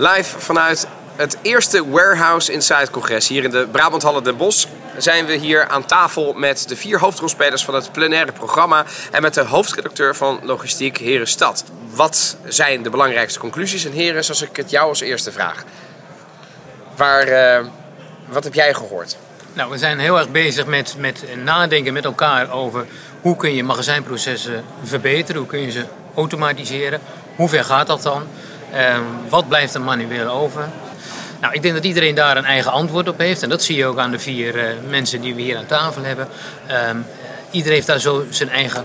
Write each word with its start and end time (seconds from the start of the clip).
Live 0.00 0.38
vanuit 0.38 0.86
het 1.16 1.38
eerste 1.42 1.90
Warehouse 1.90 2.52
Inside 2.52 2.90
congres 2.90 3.28
hier 3.28 3.44
in 3.44 3.50
de 3.50 3.68
Brabanthallen 3.72 4.24
Den 4.24 4.36
Bosch 4.36 4.66
zijn 4.96 5.26
we 5.26 5.34
hier 5.34 5.68
aan 5.68 5.84
tafel 5.84 6.32
met 6.32 6.68
de 6.68 6.76
vier 6.76 6.98
hoofdrolspelers 6.98 7.64
van 7.64 7.74
het 7.74 7.92
plenaire 7.92 8.32
programma 8.32 8.84
en 9.10 9.22
met 9.22 9.34
de 9.34 9.40
hoofdredacteur 9.40 10.16
van 10.16 10.40
Logistiek 10.42 10.98
Heren 10.98 11.26
Stad. 11.26 11.64
Wat 11.94 12.36
zijn 12.44 12.82
de 12.82 12.90
belangrijkste 12.90 13.38
conclusies? 13.38 13.84
En 13.84 13.92
heren, 13.92 14.24
zoals 14.24 14.42
ik 14.42 14.56
het 14.56 14.70
jou 14.70 14.88
als 14.88 15.00
eerste 15.00 15.32
vraag. 15.32 15.64
Waar, 16.96 17.22
eh, 17.22 17.66
wat 18.28 18.44
heb 18.44 18.54
jij 18.54 18.74
gehoord? 18.74 19.16
Nou, 19.52 19.70
we 19.70 19.78
zijn 19.78 19.98
heel 19.98 20.18
erg 20.18 20.30
bezig 20.30 20.66
met, 20.66 20.94
met 20.98 21.24
nadenken 21.44 21.92
met 21.92 22.04
elkaar 22.04 22.50
over 22.50 22.86
hoe 23.20 23.36
kun 23.36 23.54
je 23.54 23.64
magazijnprocessen 23.64 24.64
verbeteren, 24.82 25.40
hoe 25.40 25.50
kun 25.50 25.60
je 25.60 25.70
ze 25.70 25.84
automatiseren, 26.14 27.00
hoe 27.36 27.48
ver 27.48 27.64
gaat 27.64 27.86
dat 27.86 28.02
dan, 28.02 28.26
wat 29.28 29.48
blijft 29.48 29.74
er 29.74 29.80
manueel 29.80 30.28
over? 30.28 30.68
Nou, 31.40 31.54
ik 31.54 31.62
denk 31.62 31.74
dat 31.74 31.84
iedereen 31.84 32.14
daar 32.14 32.36
een 32.36 32.44
eigen 32.44 32.72
antwoord 32.72 33.08
op 33.08 33.18
heeft. 33.18 33.42
En 33.42 33.48
dat 33.48 33.62
zie 33.62 33.76
je 33.76 33.86
ook 33.86 33.98
aan 33.98 34.10
de 34.10 34.18
vier 34.18 34.56
uh, 34.56 34.64
mensen 34.88 35.20
die 35.20 35.34
we 35.34 35.40
hier 35.40 35.56
aan 35.56 35.66
tafel 35.66 36.02
hebben. 36.02 36.28
Ehm, 36.66 36.96
iedereen 37.50 37.74
heeft 37.74 37.86
daar 37.86 38.00
zo 38.00 38.24
zijn 38.30 38.48
eigen 38.48 38.84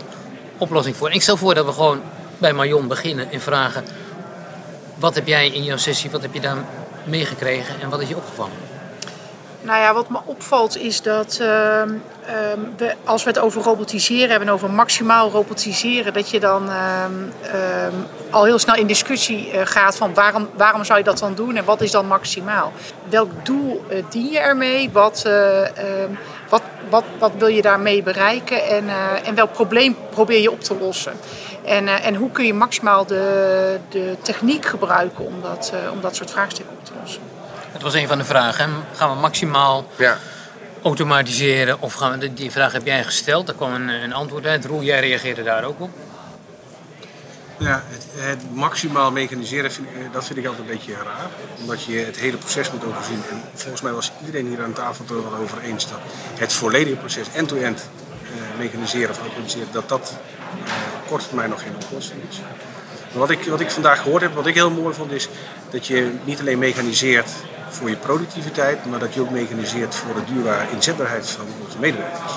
oplossing 0.58 0.96
voor. 0.96 1.08
En 1.08 1.14
ik 1.14 1.22
stel 1.22 1.38
voor 1.38 1.54
dat 1.54 1.66
we 1.66 1.72
gewoon 1.72 2.02
bij 2.38 2.54
Marion 2.54 2.88
beginnen 2.88 3.32
en 3.32 3.42
vragen... 3.42 3.86
wat 4.96 5.16
heb 5.16 5.28
jij 5.28 5.48
in 5.48 5.64
jouw 5.64 5.78
sessie, 5.78 6.10
wat 6.10 6.22
heb 6.22 6.34
je 6.34 6.40
daar 6.40 6.58
meegekregen 7.04 7.82
en 7.82 7.90
wat 7.90 8.02
is 8.02 8.08
je 8.08 8.16
opgevallen? 8.16 8.75
Nou 9.66 9.80
ja, 9.80 9.94
wat 9.94 10.10
me 10.10 10.20
opvalt 10.26 10.78
is 10.78 11.02
dat 11.02 11.38
ehm, 11.42 11.90
ehm, 12.26 12.60
we, 12.78 12.94
als 13.04 13.24
we 13.24 13.30
het 13.30 13.40
over 13.40 13.62
robotiseren 13.62 14.30
hebben, 14.30 14.50
over 14.50 14.70
maximaal 14.72 15.30
robotiseren, 15.30 16.14
dat 16.14 16.30
je 16.30 16.40
dan 16.40 16.70
ehm, 16.70 17.94
al 18.30 18.44
heel 18.44 18.60
snel 18.60 18.76
in 18.76 18.88
discussie 18.88 19.52
uh, 19.54 19.62
gaat 19.64 19.96
van 19.96 20.14
waarom, 20.14 20.50
waarom 20.56 20.84
zou 20.84 20.98
je 21.00 21.04
dat 21.04 21.20
dan 21.20 21.36
doen 21.36 21.56
en 21.56 21.66
wat 21.66 21.82
is 21.82 21.92
dan 21.92 22.08
maximaal? 22.08 22.72
Welk 23.10 23.46
doel 23.46 23.86
uh, 23.90 24.04
dien 24.10 24.32
je 24.32 24.40
ermee? 24.40 24.90
Wat, 24.92 25.24
uh, 25.28 25.62
wat, 26.50 26.62
wat, 26.90 27.04
wat 27.20 27.32
wil 27.38 27.48
je 27.48 27.62
daarmee 27.62 28.04
bereiken 28.04 28.68
en, 28.68 28.90
en 29.24 29.36
welk 29.36 29.52
probleem 29.52 29.98
probeer 30.10 30.42
je 30.42 30.52
op 30.52 30.62
te 30.62 30.78
lossen? 30.78 31.14
En, 31.66 31.88
en 31.88 32.16
hoe 32.16 32.32
kun 32.32 32.46
je 32.46 32.54
maximaal 32.54 33.06
de, 33.06 33.80
de 33.90 34.16
techniek 34.22 34.66
gebruiken 34.66 35.26
om 35.26 35.42
dat, 35.42 35.74
om 35.92 36.02
dat 36.02 36.16
soort 36.16 36.32
vraagstukken 36.32 36.76
op 36.80 36.86
te 36.86 36.92
lossen? 37.02 37.35
Het 37.76 37.84
was 37.84 37.94
een 37.94 38.08
van 38.08 38.18
de 38.18 38.26
vragen. 38.26 38.70
Gaan 38.94 39.10
we 39.10 39.16
maximaal 39.16 39.88
ja. 39.96 40.18
automatiseren? 40.84 41.82
Of 41.82 41.94
gaan 41.94 42.20
we, 42.20 42.34
die 42.34 42.52
vraag 42.52 42.72
heb 42.72 42.86
jij 42.86 43.04
gesteld. 43.04 43.46
Daar 43.46 43.56
kwam 43.56 43.74
een, 43.74 43.90
een 43.90 44.14
antwoord 44.14 44.46
uit. 44.46 44.66
Roel, 44.66 44.84
jij 44.84 45.00
reageerde 45.00 45.44
daar 45.44 45.64
ook 45.64 45.80
op. 45.80 45.90
Ja, 47.58 47.84
het, 47.88 48.06
het 48.16 48.56
maximaal 48.56 49.12
mechaniseren, 49.12 49.72
vind, 49.72 49.88
dat 50.12 50.26
vind 50.26 50.40
ik 50.40 50.46
altijd 50.46 50.70
een 50.70 50.76
beetje 50.76 50.94
raar. 50.94 51.30
Omdat 51.60 51.84
je 51.84 51.98
het 51.98 52.18
hele 52.18 52.38
proces 52.38 52.72
moet 52.72 52.86
overzien. 52.86 53.24
En 53.30 53.42
volgens 53.54 53.82
mij 53.82 53.92
was 53.92 54.12
iedereen 54.26 54.48
hier 54.48 54.64
aan 54.64 54.74
tafel 54.74 55.06
er 55.08 55.30
wel 55.30 55.40
over 55.40 55.62
eens 55.62 55.90
dat 55.90 56.00
het 56.36 56.54
volledige 56.54 56.96
proces 56.96 57.28
end-to-end 57.34 57.90
uh, 58.24 58.30
mechaniseren 58.58 59.10
of 59.10 59.20
automatiseren, 59.20 59.68
dat 59.72 59.90
dat 59.90 60.18
uh, 60.66 60.72
op 61.02 61.08
korte 61.08 61.28
termijn 61.28 61.50
nog 61.50 61.62
geen 61.62 61.76
oplossing 61.84 62.22
is. 62.30 62.40
Maar 63.12 63.20
wat 63.20 63.30
ik, 63.30 63.44
wat 63.44 63.60
ik 63.60 63.72
vandaag 63.72 64.02
gehoord 64.02 64.22
heb, 64.22 64.34
wat 64.34 64.48
ik 64.48 64.54
heel 64.54 64.72
mooi 64.72 64.94
vond, 64.94 65.12
is 65.12 65.28
dat 65.70 65.88
je 65.88 66.12
niet 66.24 66.40
alleen 66.40 66.60
mechaniseert 66.60 67.30
voor 67.76 67.90
je 67.90 67.96
productiviteit, 67.96 68.86
maar 68.86 69.00
dat 69.00 69.14
je 69.14 69.22
ook 69.22 69.30
mechaniseert 69.30 69.96
voor 69.96 70.16
de 70.16 70.34
duurbare 70.34 70.66
inzetbaarheid 70.72 71.30
van 71.30 71.46
onze 71.66 71.78
medewerkers. 71.80 72.32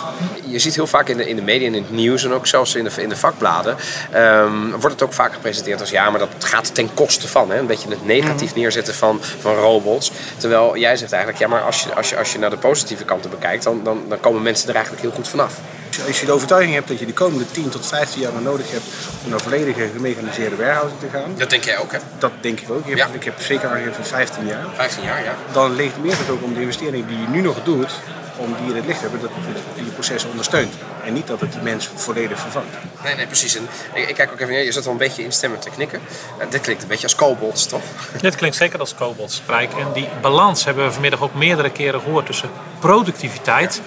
Je 0.47 0.58
ziet 0.58 0.75
heel 0.75 0.86
vaak 0.86 1.08
in 1.08 1.17
de, 1.17 1.28
in 1.28 1.36
de 1.36 1.42
media, 1.42 1.67
in 1.67 1.75
het 1.75 1.91
nieuws 1.91 2.25
en 2.25 2.33
ook 2.33 2.47
zelfs 2.47 2.75
in 2.75 2.84
de, 2.84 2.91
in 3.03 3.08
de 3.08 3.17
vakbladen, 3.17 3.77
um, 4.14 4.70
wordt 4.70 4.91
het 4.91 5.03
ook 5.03 5.12
vaak 5.12 5.33
gepresenteerd 5.33 5.80
als 5.80 5.91
ja, 5.91 6.11
maar 6.11 6.19
dat 6.19 6.45
gaat 6.45 6.75
ten 6.75 6.95
koste 6.95 7.28
van. 7.28 7.50
Hè? 7.50 7.58
Een 7.58 7.67
beetje 7.67 7.89
het 7.89 8.06
negatief 8.06 8.50
mhm. 8.50 8.61
neerzetten 8.61 8.95
van, 8.95 9.20
van 9.41 9.55
robots. 9.55 10.12
Terwijl 10.36 10.77
jij 10.77 10.97
zegt 10.97 11.12
eigenlijk, 11.12 11.42
ja, 11.42 11.48
maar 11.48 11.62
als 11.62 11.83
je, 11.83 11.95
als 11.95 12.11
je, 12.11 12.17
als 12.17 12.33
je 12.33 12.39
naar 12.39 12.50
de 12.50 12.56
positieve 12.56 13.05
kanten 13.05 13.30
bekijkt, 13.30 13.64
dan, 13.64 13.80
dan, 13.84 14.05
dan 14.08 14.20
komen 14.20 14.42
mensen 14.42 14.69
er 14.69 14.75
eigenlijk 14.75 15.05
heel 15.05 15.14
goed 15.14 15.28
vanaf. 15.28 15.61
Als 16.06 16.20
je 16.20 16.27
de 16.27 16.33
overtuiging 16.33 16.74
hebt 16.74 16.89
dat 16.89 16.98
je 16.98 17.07
de 17.07 17.13
komende 17.13 17.45
10 17.51 17.68
tot 17.68 17.86
15 17.86 18.20
jaar 18.20 18.33
nodig 18.42 18.70
hebt 18.70 18.85
om 19.24 19.30
naar 19.30 19.40
volledige 19.40 19.89
gemechaniseerde 19.95 20.57
warehousing 20.57 21.01
te 21.01 21.08
gaan. 21.13 21.35
Dat 21.36 21.51
denk 21.51 21.64
jij 21.64 21.79
ook, 21.79 21.92
hè? 21.92 21.98
Dat 22.18 22.33
denk 22.40 22.61
ik 22.61 22.70
ook. 22.70 22.80
Ik 22.80 22.89
heb, 22.89 22.96
ja. 22.96 23.08
ik 23.13 23.24
heb 23.24 23.40
zeker 23.40 23.68
aangegeven 23.68 23.95
van 23.95 24.05
15 24.05 24.46
jaar. 24.46 24.67
15 24.74 25.02
jaar, 25.02 25.24
ja. 25.24 25.36
Dan 25.52 25.77
legitimeert 25.77 26.18
het 26.18 26.30
ook 26.30 26.42
om 26.42 26.55
de 26.55 26.61
investering 26.61 27.07
die 27.07 27.20
je 27.20 27.29
nu 27.29 27.40
nog 27.40 27.63
doet, 27.63 27.90
om 28.36 28.55
die 28.61 28.70
in 28.70 28.77
het 28.77 28.86
licht 28.86 28.98
te 28.98 29.08
hebben, 29.08 29.20
dat 29.20 29.30
het 29.35 29.85
die 29.85 29.92
processen 29.92 30.30
ondersteunt. 30.30 30.74
En 31.05 31.13
niet 31.13 31.27
dat 31.27 31.40
het 31.40 31.52
die 31.52 31.61
mens 31.61 31.90
volledig 31.95 32.40
vervangt. 32.40 32.74
Nee, 33.05 33.14
nee, 33.14 33.27
precies. 33.27 33.57
En 33.57 33.68
ik, 33.95 34.14
kijk 34.14 34.33
ook 34.33 34.40
even 34.40 34.52
neer, 34.52 34.64
je 34.64 34.73
zat 34.73 34.86
al 34.86 34.92
een 34.92 34.98
beetje 34.98 35.23
instemmend 35.23 35.63
te 35.63 35.70
knikken. 35.70 36.01
Uh, 36.39 36.51
dit 36.51 36.61
klinkt 36.61 36.83
een 36.83 36.89
beetje 36.89 37.05
als 37.07 37.14
kobolds, 37.14 37.67
toch? 37.67 37.83
Dit 38.20 38.36
klinkt 38.36 38.57
zeker 38.57 38.79
als 38.79 38.95
kobolds, 38.95 39.42
Rijk. 39.46 39.73
En 39.73 39.92
die 39.92 40.08
balans 40.20 40.64
hebben 40.64 40.84
we 40.84 40.92
vanmiddag 40.92 41.23
ook 41.23 41.34
meerdere 41.34 41.70
keren 41.70 42.01
gehoord 42.01 42.27
tussen 42.27 42.51
productiviteit 42.79 43.80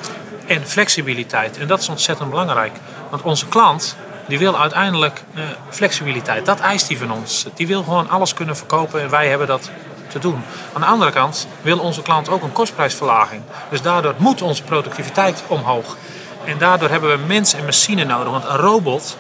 en 0.46 0.68
flexibiliteit. 0.68 1.58
En 1.58 1.68
dat 1.68 1.80
is 1.80 1.90
ontzettend 1.90 2.30
belangrijk. 2.30 2.72
Want 3.10 3.22
onze 3.22 3.48
klant 3.48 3.96
die 4.28 4.40
wil 4.40 4.60
uiteindelijk 4.60 5.24
uh, 5.34 5.44
flexibiliteit. 5.70 6.46
Dat 6.46 6.60
eist 6.60 6.88
hij 6.88 6.98
van 6.98 7.12
ons. 7.12 7.46
Die 7.54 7.68
wil 7.68 7.84
gewoon 7.84 8.10
alles 8.10 8.34
kunnen 8.34 8.58
verkopen 8.58 9.02
en 9.02 9.10
wij 9.10 9.28
hebben 9.28 9.48
dat 9.48 9.70
te 10.08 10.20
doen. 10.20 10.44
Aan 10.74 10.82
de 10.82 10.88
andere 10.88 11.12
kant 11.12 11.48
wil 11.62 11.80
onze 11.80 12.02
klant 12.02 12.30
ook 12.30 12.44
een 12.44 12.52
kostprijsverlaging. 12.52 13.42
Dus 13.70 13.82
daardoor 13.82 14.14
moet 14.18 14.42
onze 14.42 14.64
productiviteit 14.64 15.44
omhoog. 15.48 15.98
En 16.46 16.58
daardoor 16.58 16.90
hebben 16.90 17.12
we 17.12 17.26
mens 17.26 17.54
en 17.54 17.66
machine 17.66 18.04
nodig. 18.04 18.32
Want 18.32 18.46
een 18.46 18.58
robot 18.58 19.18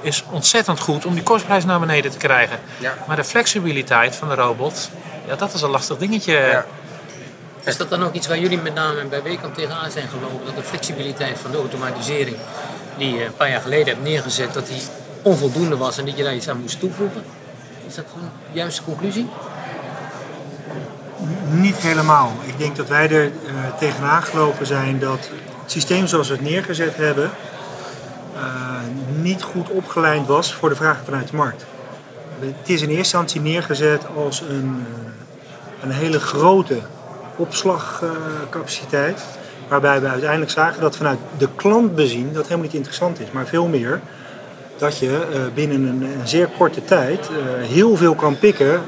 is 0.00 0.24
ontzettend 0.30 0.80
goed 0.80 1.06
om 1.06 1.14
die 1.14 1.22
kostprijs 1.22 1.64
naar 1.64 1.80
beneden 1.80 2.10
te 2.10 2.16
krijgen. 2.16 2.58
Ja. 2.78 2.94
Maar 3.06 3.16
de 3.16 3.24
flexibiliteit 3.24 4.16
van 4.16 4.28
de 4.28 4.34
robot, 4.34 4.90
ja, 5.26 5.36
dat 5.36 5.54
is 5.54 5.62
een 5.62 5.70
lastig 5.70 5.96
dingetje. 5.96 6.32
Ja. 6.32 6.64
Is 7.64 7.76
dat 7.76 7.90
dan 7.90 8.02
ook 8.02 8.12
iets 8.14 8.26
waar 8.26 8.38
jullie 8.38 8.58
met 8.58 8.74
name 8.74 9.04
bij 9.04 9.22
Wekamp 9.22 9.54
tegenaan 9.54 9.90
zijn 9.90 10.08
gelopen? 10.08 10.46
Dat 10.46 10.56
de 10.56 10.62
flexibiliteit 10.62 11.38
van 11.38 11.50
de 11.50 11.56
automatisering 11.56 12.36
die 12.98 13.14
je 13.14 13.24
een 13.24 13.34
paar 13.34 13.50
jaar 13.50 13.60
geleden 13.60 13.86
hebt 13.86 14.02
neergezet, 14.02 14.54
dat 14.54 14.66
die 14.66 14.82
onvoldoende 15.22 15.76
was 15.76 15.98
en 15.98 16.04
dat 16.04 16.16
je 16.16 16.22
daar 16.22 16.34
iets 16.34 16.48
aan 16.48 16.60
moest 16.60 16.80
toevoegen? 16.80 17.22
Is 17.86 17.94
dat 17.94 18.04
een 18.04 18.30
juiste 18.52 18.82
conclusie? 18.82 19.28
Niet 21.50 21.76
helemaal. 21.76 22.32
Ik 22.46 22.58
denk 22.58 22.76
dat 22.76 22.88
wij 22.88 23.10
er 23.10 23.24
uh, 23.24 23.30
tegenaan 23.78 24.22
gelopen 24.22 24.66
zijn 24.66 24.98
dat 24.98 25.28
het 25.62 25.72
systeem 25.72 26.06
zoals 26.06 26.28
we 26.28 26.34
het 26.34 26.42
neergezet 26.42 26.96
hebben 26.96 27.30
uh, 28.36 28.42
niet 29.20 29.42
goed 29.42 29.68
opgeleid 29.68 30.26
was 30.26 30.54
voor 30.54 30.68
de 30.68 30.76
vragen 30.76 31.04
vanuit 31.04 31.28
de 31.30 31.36
markt. 31.36 31.64
Het 32.40 32.68
is 32.68 32.82
in 32.82 32.88
eerste 32.88 32.96
instantie 32.96 33.40
neergezet 33.40 34.02
als 34.16 34.40
een, 34.40 34.86
een 35.82 35.90
hele 35.90 36.20
grote 36.20 36.80
opslagcapaciteit. 37.36 39.22
Waarbij 39.68 40.00
we 40.00 40.08
uiteindelijk 40.08 40.50
zagen 40.50 40.80
dat 40.80 40.96
vanuit 40.96 41.18
de 41.38 41.48
klant 41.56 41.94
bezien 41.94 42.32
dat 42.32 42.42
helemaal 42.42 42.64
niet 42.64 42.74
interessant 42.74 43.20
is, 43.20 43.30
maar 43.30 43.46
veel 43.46 43.66
meer 43.66 44.00
dat 44.76 44.98
je 44.98 45.06
uh, 45.06 45.40
binnen 45.54 45.84
een, 45.86 46.08
zeer 46.24 46.48
korte 46.58 46.84
tijd 46.84 47.28
uh, 47.30 47.36
heel 47.68 47.96
veel 47.96 48.14
kan 48.14 48.38
pikken, 48.38 48.80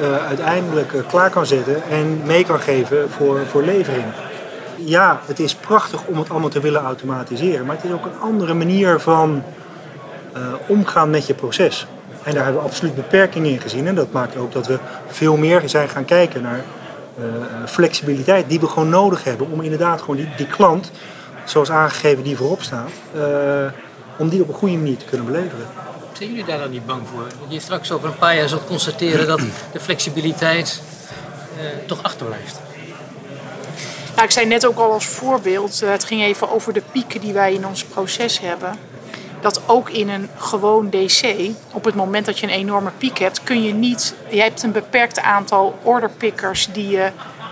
uh, 0.00 0.26
uiteindelijk 0.26 0.92
klaar 1.08 1.30
kan 1.30 1.46
zetten 1.46 1.82
en 1.90 2.20
mee 2.24 2.44
kan 2.44 2.60
geven 2.60 3.10
voor, 3.10 3.38
voor 3.46 3.62
levering. 3.62 4.04
Ja, 4.76 5.20
het 5.26 5.40
is 5.40 5.54
prachtig 5.54 6.04
om 6.04 6.18
het 6.18 6.30
allemaal 6.30 6.48
te 6.48 6.60
willen 6.60 6.82
automatiseren, 6.82 7.66
maar 7.66 7.76
het 7.76 7.84
is 7.84 7.92
ook 7.92 8.04
een 8.04 8.20
andere 8.20 8.54
manier 8.54 9.00
van 9.00 9.42
omgaan 10.66 11.10
met 11.10 11.26
je 11.26 11.34
proces. 11.34 11.86
En 12.22 12.34
daar 12.34 12.44
hebben 12.44 12.62
we 12.62 12.68
absoluut 12.68 12.94
beperkingen 12.94 13.50
in 13.50 13.60
gezien 13.60 13.86
en 13.86 13.94
dat 13.94 14.12
maakt 14.12 14.36
ook 14.36 14.52
dat 14.52 14.66
we 14.66 14.78
veel 15.06 15.36
meer 15.36 15.62
zijn 15.64 15.88
gaan 15.88 16.04
kijken 16.04 16.42
naar 16.42 16.64
flexibiliteit 17.66 18.48
die 18.48 18.60
we 18.60 18.66
gewoon 18.66 18.88
nodig 18.88 19.24
hebben 19.24 19.50
om 19.50 19.60
inderdaad 19.60 20.00
gewoon 20.00 20.16
die, 20.16 20.28
die 20.36 20.46
klant, 20.46 20.90
zoals 21.44 21.70
aangegeven 21.70 22.22
die 22.24 22.36
voorop 22.36 22.62
staat, 22.62 22.90
uh, 23.16 23.22
om 24.16 24.28
die 24.28 24.42
op 24.42 24.48
een 24.48 24.54
goede 24.54 24.76
manier 24.76 24.96
te 24.96 25.04
kunnen 25.04 25.26
beleveren. 25.26 25.66
Zijn 26.12 26.28
jullie 26.28 26.44
daar 26.44 26.58
dan 26.58 26.70
niet 26.70 26.86
bang 26.86 27.02
voor? 27.12 27.22
Dat 27.22 27.48
je 27.48 27.60
straks 27.60 27.92
over 27.92 28.08
een 28.08 28.18
paar 28.18 28.36
jaar 28.36 28.48
zult 28.48 28.66
constateren 28.66 29.26
dat 29.26 29.40
de 29.72 29.80
flexibiliteit 29.80 30.82
uh, 31.56 31.86
toch 31.86 32.02
achterblijft. 32.02 32.60
Nou, 34.14 34.24
ik 34.24 34.30
zei 34.30 34.46
net 34.46 34.66
ook 34.66 34.78
al 34.78 34.92
als 34.92 35.06
voorbeeld, 35.06 35.80
het 35.80 36.04
ging 36.04 36.22
even 36.22 36.50
over 36.50 36.72
de 36.72 36.82
pieken 36.92 37.20
die 37.20 37.32
wij 37.32 37.54
in 37.54 37.66
ons 37.66 37.84
proces 37.84 38.40
hebben 38.40 38.78
dat 39.40 39.60
ook 39.66 39.90
in 39.90 40.08
een 40.08 40.28
gewoon 40.36 40.90
DC, 40.90 41.50
op 41.72 41.84
het 41.84 41.94
moment 41.94 42.26
dat 42.26 42.38
je 42.38 42.46
een 42.46 42.52
enorme 42.52 42.90
piek 42.98 43.18
hebt, 43.18 43.42
kun 43.42 43.62
je 43.62 43.72
niet. 43.72 44.14
Je 44.28 44.40
hebt 44.40 44.62
een 44.62 44.72
beperkt 44.72 45.20
aantal 45.20 45.78
orderpickers 45.82 46.68
die 46.72 46.88
je 46.88 47.10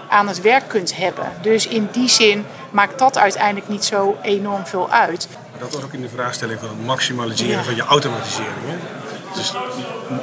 aan 0.09 0.29
het 0.29 0.41
werk 0.41 0.69
kunt 0.69 0.97
hebben. 0.97 1.33
Dus 1.43 1.67
in 1.67 1.89
die 1.93 2.09
zin 2.09 2.47
maakt 2.71 2.99
dat 2.99 3.19
uiteindelijk 3.19 3.69
niet 3.69 3.85
zo 3.85 4.17
enorm 4.23 4.67
veel 4.67 4.91
uit. 4.91 5.29
Maar 5.51 5.61
dat 5.61 5.75
was 5.75 5.83
ook 5.83 5.93
in 5.93 6.01
de 6.01 6.09
vraagstelling 6.09 6.61
van 6.61 6.69
het 6.69 6.87
maximaliseren 6.87 7.65
van 7.65 7.75
je 7.75 7.83
automatisering. 7.83 8.55
Hè? 8.65 8.77
Dus 9.35 9.55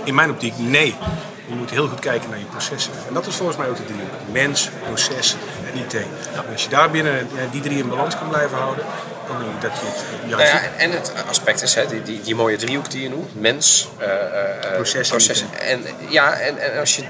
in 0.03 0.15
mijn 0.15 0.29
optiek, 0.29 0.53
nee. 0.57 0.95
Je 1.47 1.55
moet 1.55 1.69
heel 1.69 1.87
goed 1.87 1.99
kijken 1.99 2.29
naar 2.29 2.39
je 2.39 2.45
processen. 2.45 2.93
En 3.07 3.13
dat 3.13 3.27
is 3.27 3.35
volgens 3.35 3.57
mij 3.57 3.69
ook 3.69 3.77
de 3.77 3.85
driehoek. 3.85 4.09
Mens, 4.31 4.69
proces 4.85 5.35
en 5.73 5.79
IT. 5.79 5.93
En 5.93 6.51
als 6.51 6.63
je 6.63 6.69
daar 6.69 6.91
binnen 6.91 7.27
die 7.51 7.61
drie 7.61 7.77
in 7.77 7.89
balans 7.89 8.17
kan 8.17 8.29
blijven 8.29 8.57
houden, 8.57 8.85
Nee, 9.39 9.47
dat 9.59 9.71
je 9.79 9.85
het 9.85 10.29
Nou 10.29 10.41
ja, 10.41 10.61
en 10.77 10.91
het 10.91 11.13
aspect 11.29 11.61
is, 11.61 11.73
hè, 11.75 11.85
die, 11.87 12.01
die, 12.01 12.21
die 12.21 12.35
mooie 12.35 12.57
driehoek 12.57 12.91
die 12.91 13.01
je 13.01 13.09
noemt. 13.09 13.41
Mens, 13.41 13.87
eh, 13.97 14.07
eh, 14.07 14.71
eh, 14.71 14.75
Proces 14.75 15.45
en 15.59 15.81
ja, 16.09 16.33
en, 16.33 16.57
en 16.57 16.79
als 16.79 16.95
je, 16.95 17.03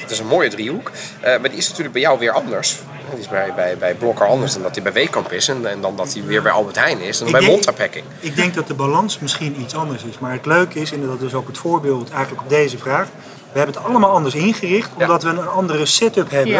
dat 0.00 0.10
is 0.10 0.18
een 0.18 0.26
mooie 0.26 0.50
driehoek. 0.50 0.90
eh, 1.20 1.30
maar 1.40 1.48
die 1.48 1.58
is 1.58 1.66
natuurlijk 1.66 1.92
bij 1.92 2.02
jou 2.02 2.18
weer 2.18 2.32
anders. 2.32 2.76
Die 3.10 3.20
is 3.20 3.28
bij, 3.28 3.52
bij, 3.54 3.76
bij 3.78 3.94
Blokker 3.94 4.26
anders 4.26 4.52
dan 4.52 4.62
dat 4.62 4.74
hij 4.74 4.82
bij 4.82 4.92
Weekamp 4.92 5.32
is. 5.32 5.48
En, 5.48 5.66
en 5.66 5.80
dan 5.80 5.96
dat 5.96 6.12
hij 6.12 6.22
weer 6.24 6.42
bij 6.42 6.52
Albert 6.52 6.76
Heijn 6.76 7.00
is. 7.00 7.20
En 7.20 7.26
Ik 7.26 7.32
bij 7.32 7.40
Montapacking. 7.40 8.04
Ik 8.20 8.36
denk 8.36 8.54
dat 8.54 8.66
de 8.66 8.74
balans 8.74 9.18
misschien 9.18 9.60
iets 9.60 9.74
anders 9.74 10.04
is. 10.04 10.18
Maar 10.18 10.32
het 10.32 10.46
leuke 10.46 10.80
is, 10.80 10.92
en 10.92 11.06
dat 11.06 11.20
is 11.20 11.34
ook 11.34 11.46
het 11.46 11.58
voorbeeld 11.58 12.10
eigenlijk 12.10 12.42
op 12.42 12.48
deze 12.48 12.78
vraag. 12.78 13.08
We 13.58 13.64
hebben 13.64 13.82
het 13.82 13.90
allemaal 13.92 14.10
anders 14.10 14.34
ingericht, 14.34 14.90
omdat 14.98 15.22
we 15.22 15.28
een 15.28 15.48
andere 15.48 15.86
setup 15.86 16.30
hebben. 16.30 16.52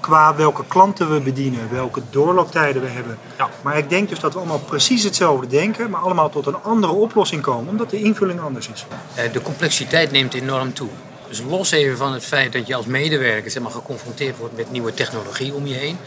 Qua 0.00 0.34
welke 0.36 0.64
klanten 0.68 1.12
we 1.12 1.20
bedienen, 1.20 1.68
welke 1.70 2.00
doorlooptijden 2.10 2.82
we 2.82 2.88
hebben. 2.88 3.18
Ja. 3.38 3.48
Maar 3.62 3.78
ik 3.78 3.88
denk 3.88 4.08
dus 4.08 4.20
dat 4.20 4.32
we 4.32 4.38
allemaal 4.38 4.58
precies 4.58 5.02
hetzelfde 5.02 5.46
denken, 5.46 5.90
maar 5.90 6.00
allemaal 6.00 6.30
tot 6.30 6.46
een 6.46 6.56
andere 6.62 6.92
oplossing 6.92 7.42
komen, 7.42 7.68
omdat 7.68 7.90
de 7.90 8.02
invulling 8.02 8.40
anders 8.40 8.68
is. 8.68 8.86
Eh, 9.14 9.32
De 9.32 9.42
complexiteit 9.42 10.10
neemt 10.10 10.34
enorm 10.34 10.72
toe. 10.72 10.88
Dus 11.28 11.42
los 11.48 11.70
even 11.70 11.96
van 11.96 12.12
het 12.12 12.24
feit 12.24 12.52
dat 12.52 12.66
je 12.66 12.74
als 12.74 12.86
medewerker 12.86 13.50
zeg 13.50 13.62
maar, 13.62 13.72
geconfronteerd 13.72 14.38
wordt 14.38 14.56
met 14.56 14.70
nieuwe 14.70 14.94
technologie 14.94 15.54
om 15.54 15.66
je 15.66 15.74
heen. 15.74 15.98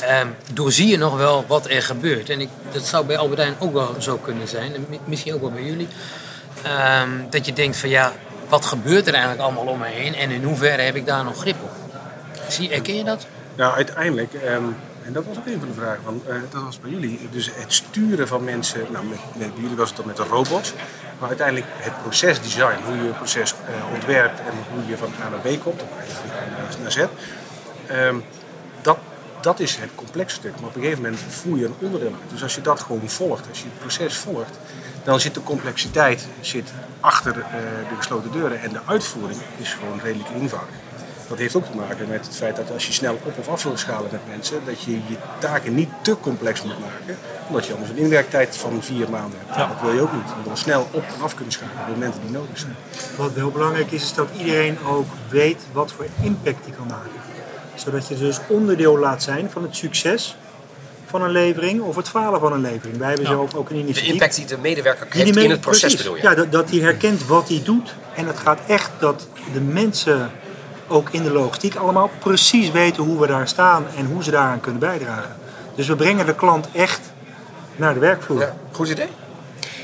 ehm, 0.00 0.26
doorzie 0.52 0.86
je 0.86 0.96
nog 0.98 1.16
wel 1.16 1.44
wat 1.48 1.66
er 1.68 1.82
gebeurt. 1.82 2.30
En 2.30 2.40
ik, 2.40 2.48
dat 2.72 2.84
zou 2.86 3.04
bij 3.06 3.18
Albert 3.18 3.38
Heijn 3.40 3.54
ook 3.58 3.72
wel 3.72 3.94
zo 3.98 4.16
kunnen 4.16 4.48
zijn. 4.48 4.74
En 4.74 4.86
mi- 4.88 5.00
misschien 5.04 5.34
ook 5.34 5.40
wel 5.40 5.50
bij 5.50 5.62
jullie. 5.64 5.88
Ehm, 6.62 7.08
dat 7.30 7.46
je 7.46 7.52
denkt 7.52 7.76
van 7.76 7.88
ja, 7.88 8.12
wat 8.48 8.64
gebeurt 8.64 9.06
er 9.06 9.12
eigenlijk 9.12 9.42
allemaal 9.42 9.66
om 9.66 9.78
me 9.78 9.86
heen? 9.86 10.14
En 10.14 10.30
in 10.30 10.42
hoeverre 10.42 10.82
heb 10.82 10.94
ik 10.94 11.06
daar 11.06 11.24
nog 11.24 11.36
grip 11.36 11.56
op? 11.62 11.70
Zie, 12.48 12.68
herken 12.70 12.96
je 12.96 13.04
dat? 13.04 13.26
Nou, 13.54 13.74
uiteindelijk, 13.74 14.34
ehm, 14.34 14.62
en 15.04 15.12
dat 15.12 15.24
was 15.24 15.36
ook 15.36 15.46
een 15.46 15.58
van 15.58 15.68
de 15.68 15.74
vragen, 15.74 16.00
van, 16.04 16.22
eh, 16.26 16.34
dat 16.50 16.62
was 16.62 16.80
bij 16.80 16.90
jullie, 16.90 17.28
dus 17.30 17.50
het 17.54 17.72
sturen 17.72 18.28
van 18.28 18.44
mensen, 18.44 18.86
nou, 18.90 19.04
met, 19.04 19.18
met, 19.36 19.54
bij 19.54 19.62
jullie 19.62 19.76
was 19.76 19.88
het 19.88 19.96
dan 19.96 20.06
met 20.06 20.16
de 20.16 20.22
robots, 20.22 20.72
maar 21.18 21.28
uiteindelijk 21.28 21.66
het 21.70 22.02
procesdesign, 22.02 22.82
hoe 22.84 22.96
je 22.96 23.08
een 23.08 23.16
proces 23.16 23.52
eh, 23.52 23.92
ontwerpt 23.94 24.40
en 24.40 24.52
hoe 24.72 24.88
je 24.88 24.96
van 24.96 25.12
A 25.24 25.28
naar 25.28 25.38
B 25.38 25.62
komt, 25.62 25.82
of 25.82 25.88
eigenlijk 25.98 26.20
van 26.20 26.38
A 26.38 26.58
naar, 26.58 26.82
naar 26.82 26.92
Z, 26.92 27.04
ehm, 27.86 28.16
dat, 29.40 29.60
is 29.60 29.76
het 29.76 29.90
complexe 29.94 30.36
stuk. 30.36 30.52
Maar 30.60 30.68
op 30.68 30.74
een 30.74 30.82
gegeven 30.82 31.02
moment 31.02 31.20
voer 31.28 31.58
je 31.58 31.64
een 31.64 31.74
onderdeel 31.78 32.12
uit. 32.20 32.30
Dus 32.30 32.42
als 32.42 32.54
je 32.54 32.60
dat 32.60 32.80
gewoon 32.80 33.08
volgt, 33.08 33.48
als 33.48 33.58
je 33.58 33.64
het 33.64 33.78
proces 33.78 34.16
volgt, 34.16 34.58
dan 35.04 35.20
zit 35.20 35.34
de 35.34 35.42
complexiteit 35.42 36.26
zit 36.40 36.72
achter 37.00 37.38
eh, 37.38 37.50
de 37.88 37.96
gesloten 37.96 38.32
deuren 38.32 38.60
en 38.60 38.72
de 38.72 38.80
uitvoering 38.84 39.40
is 39.56 39.72
gewoon 39.72 40.00
redelijk 40.00 40.28
eenvoudig. 40.34 40.74
Dat 41.28 41.38
heeft 41.38 41.54
ook 41.54 41.64
te 41.64 41.76
maken 41.76 42.08
met 42.08 42.26
het 42.26 42.36
feit 42.36 42.56
dat 42.56 42.70
als 42.72 42.86
je 42.86 42.92
snel 42.92 43.18
op 43.24 43.38
of 43.38 43.48
af 43.48 43.62
wil 43.62 43.76
schalen 43.76 44.08
met 44.12 44.20
mensen, 44.28 44.60
dat 44.64 44.82
je 44.82 44.92
je 44.92 45.16
taken 45.38 45.74
niet 45.74 45.88
te 46.02 46.16
complex 46.20 46.62
moet 46.62 46.80
maken, 46.80 47.18
omdat 47.48 47.66
je 47.66 47.72
anders 47.72 47.90
een 47.90 47.96
inwerktijd 47.96 48.56
van 48.56 48.82
vier 48.82 49.10
maanden 49.10 49.38
hebt. 49.44 49.58
Dat 49.58 49.80
wil 49.80 49.92
je 49.92 50.00
ook 50.00 50.12
niet. 50.12 50.28
Je 50.28 50.42
wil 50.44 50.56
snel 50.56 50.88
op 50.90 51.04
en 51.16 51.22
af 51.22 51.34
kunnen 51.34 51.52
schalen 51.52 51.74
op 51.80 51.88
momenten 51.88 52.20
die 52.20 52.30
nodig 52.30 52.58
zijn. 52.58 52.76
Wat 53.16 53.32
wel 53.32 53.50
belangrijk 53.50 53.90
is, 53.90 54.02
is 54.02 54.14
dat 54.14 54.28
iedereen 54.38 54.78
ook 54.84 55.06
weet 55.28 55.62
wat 55.72 55.92
voor 55.92 56.06
impact 56.22 56.64
hij 56.64 56.74
kan 56.76 56.86
maken. 56.86 57.10
Zodat 57.84 58.08
je 58.08 58.16
dus 58.18 58.38
onderdeel 58.48 58.98
laat 58.98 59.22
zijn 59.22 59.50
van 59.50 59.62
het 59.62 59.76
succes 59.76 60.36
van 61.06 61.22
een 61.22 61.30
levering 61.30 61.80
of 61.80 61.96
het 61.96 62.08
falen 62.08 62.40
van 62.40 62.52
een 62.52 62.60
levering. 62.60 62.96
Wij 62.98 63.08
hebben 63.08 63.26
zelf 63.26 63.54
ook 63.54 63.68
een 63.70 63.76
De 63.76 63.82
initiatief. 63.82 64.12
impact 64.12 64.36
die 64.36 64.46
de 64.46 64.58
medewerker 64.58 65.06
die 65.24 65.42
in 65.42 65.50
het 65.50 65.60
proces 65.60 65.80
precies. 65.80 65.96
bedoel 65.98 66.16
je? 66.16 66.22
Ja, 66.22 66.34
dat, 66.34 66.52
dat 66.52 66.70
hij 66.70 66.78
herkent 66.78 67.26
wat 67.26 67.48
hij 67.48 67.60
doet. 67.64 67.94
En 68.14 68.26
het 68.26 68.38
gaat 68.38 68.58
echt 68.66 68.90
dat 68.98 69.28
de 69.52 69.60
mensen 69.60 70.30
ook 70.88 71.08
in 71.10 71.22
de 71.22 71.30
logistiek 71.32 71.74
allemaal 71.74 72.10
precies 72.18 72.70
weten 72.70 73.02
hoe 73.02 73.20
we 73.20 73.26
daar 73.26 73.48
staan 73.48 73.84
en 73.96 74.06
hoe 74.06 74.22
ze 74.22 74.30
daaraan 74.30 74.60
kunnen 74.60 74.80
bijdragen. 74.80 75.36
Dus 75.74 75.86
we 75.86 75.96
brengen 75.96 76.26
de 76.26 76.34
klant 76.34 76.68
echt 76.72 77.00
naar 77.76 77.94
de 77.94 78.00
werkvloer. 78.00 78.40
Ja, 78.40 78.54
goed 78.72 78.88
idee. 78.88 79.08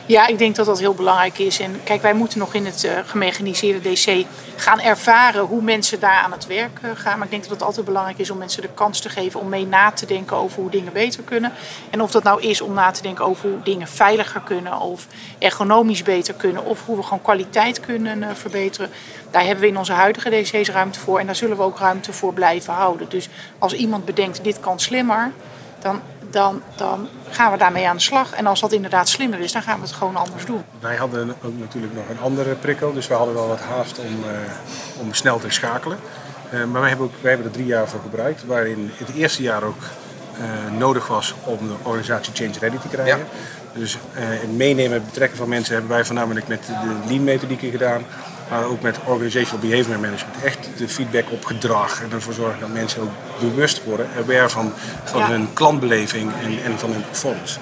Ja, 0.06 0.26
ik 0.26 0.38
denk 0.38 0.56
dat 0.56 0.66
dat 0.66 0.78
heel 0.78 0.94
belangrijk 0.94 1.38
is. 1.38 1.60
En 1.60 1.80
kijk, 1.84 2.02
wij 2.02 2.14
moeten 2.14 2.38
nog 2.38 2.54
in 2.54 2.66
het 2.66 2.84
eh, 2.84 2.98
gemechaniseerde 3.06 3.92
DC 3.92 4.24
gaan 4.56 4.80
ervaren 4.80 5.44
hoe 5.44 5.62
mensen 5.62 6.00
daar 6.00 6.22
aan 6.22 6.32
het 6.32 6.46
werk 6.46 6.78
eh, 6.82 6.90
gaan. 6.94 7.14
Maar 7.14 7.24
ik 7.24 7.30
denk 7.30 7.42
dat 7.42 7.52
het 7.52 7.62
altijd 7.62 7.86
belangrijk 7.86 8.18
is 8.18 8.30
om 8.30 8.38
mensen 8.38 8.62
de 8.62 8.68
kans 8.74 9.00
te 9.00 9.08
geven 9.08 9.40
om 9.40 9.48
mee 9.48 9.66
na 9.66 9.90
te 9.90 10.06
denken 10.06 10.36
over 10.36 10.60
hoe 10.60 10.70
dingen 10.70 10.92
beter 10.92 11.22
kunnen. 11.22 11.52
En 11.90 12.02
of 12.02 12.10
dat 12.10 12.22
nou 12.22 12.42
is 12.42 12.60
om 12.60 12.74
na 12.74 12.90
te 12.90 13.02
denken 13.02 13.24
over 13.24 13.48
hoe 13.48 13.62
dingen 13.62 13.88
veiliger 13.88 14.40
kunnen 14.40 14.80
of 14.80 15.06
ergonomisch 15.38 16.02
beter 16.02 16.34
kunnen. 16.34 16.64
Of 16.64 16.84
hoe 16.84 16.96
we 16.96 17.02
gewoon 17.02 17.22
kwaliteit 17.22 17.80
kunnen 17.80 18.22
eh, 18.22 18.34
verbeteren. 18.34 18.90
Daar 19.30 19.44
hebben 19.44 19.60
we 19.60 19.70
in 19.70 19.78
onze 19.78 19.92
huidige 19.92 20.30
DC's 20.30 20.68
ruimte 20.68 20.98
voor. 20.98 21.18
En 21.18 21.26
daar 21.26 21.36
zullen 21.36 21.56
we 21.56 21.62
ook 21.62 21.78
ruimte 21.78 22.12
voor 22.12 22.32
blijven 22.32 22.72
houden. 22.72 23.08
Dus 23.08 23.28
als 23.58 23.72
iemand 23.72 24.04
bedenkt 24.04 24.44
dit 24.44 24.60
kan 24.60 24.80
slimmer, 24.80 25.32
dan, 25.78 26.00
dan, 26.34 26.62
dan 26.76 27.08
gaan 27.30 27.52
we 27.52 27.58
daarmee 27.58 27.88
aan 27.88 27.96
de 27.96 28.02
slag. 28.02 28.32
En 28.32 28.46
als 28.46 28.60
dat 28.60 28.72
inderdaad 28.72 29.08
slimmer 29.08 29.40
is, 29.40 29.52
dan 29.52 29.62
gaan 29.62 29.80
we 29.80 29.86
het 29.86 29.94
gewoon 29.94 30.16
anders 30.16 30.44
doen. 30.44 30.64
Wij 30.80 30.96
hadden 30.96 31.34
ook 31.42 31.58
natuurlijk 31.58 31.94
nog 31.94 32.08
een 32.10 32.20
andere 32.20 32.54
prikkel, 32.54 32.92
dus 32.92 33.06
we 33.06 33.14
hadden 33.14 33.34
wel 33.34 33.48
wat 33.48 33.60
haast 33.60 33.98
om, 33.98 34.24
eh, 34.24 35.00
om 35.00 35.14
snel 35.14 35.38
te 35.38 35.50
schakelen. 35.50 35.98
Eh, 36.50 36.64
maar 36.64 36.80
wij 36.80 36.88
hebben, 36.88 37.06
ook, 37.06 37.12
wij 37.20 37.30
hebben 37.30 37.48
er 37.48 37.56
drie 37.56 37.66
jaar 37.66 37.88
voor 37.88 38.00
gebruikt, 38.00 38.44
waarin 38.44 38.90
het 38.94 39.14
eerste 39.14 39.42
jaar 39.42 39.62
ook 39.62 39.82
eh, 40.38 40.72
nodig 40.78 41.06
was 41.06 41.34
om 41.44 41.58
de 41.68 41.74
organisatie 41.82 42.32
change 42.34 42.58
ready 42.60 42.78
te 42.78 42.88
krijgen. 42.88 43.18
Ja. 43.18 43.24
Dus 43.78 43.94
eh, 43.94 44.22
het 44.24 44.56
meenemen 44.56 44.96
en 44.96 45.04
betrekken 45.04 45.36
van 45.38 45.48
mensen 45.48 45.72
hebben 45.72 45.90
wij 45.90 46.04
voornamelijk 46.04 46.48
met 46.48 46.66
de 46.66 47.08
lean 47.08 47.24
methodieken 47.24 47.70
gedaan. 47.70 48.04
Maar 48.50 48.64
ook 48.64 48.82
met 48.82 48.98
organizational 49.04 49.68
behavior 49.68 49.98
management. 49.98 50.42
Echt 50.44 50.68
de 50.76 50.88
feedback 50.88 51.30
op 51.30 51.44
gedrag 51.44 52.02
en 52.02 52.12
ervoor 52.12 52.32
zorgen 52.32 52.60
dat 52.60 52.68
mensen 52.68 53.02
ook 53.02 53.10
bewust 53.40 53.84
worden, 53.84 54.08
aware 54.18 54.48
van, 54.48 54.72
van 55.04 55.20
Ja. 55.20 55.28
hun 55.28 55.52
klantbeleving 55.52 56.32
en, 56.42 56.62
en 56.64 56.78
van 56.78 56.90
hun 56.90 57.04
performance. 57.08 57.58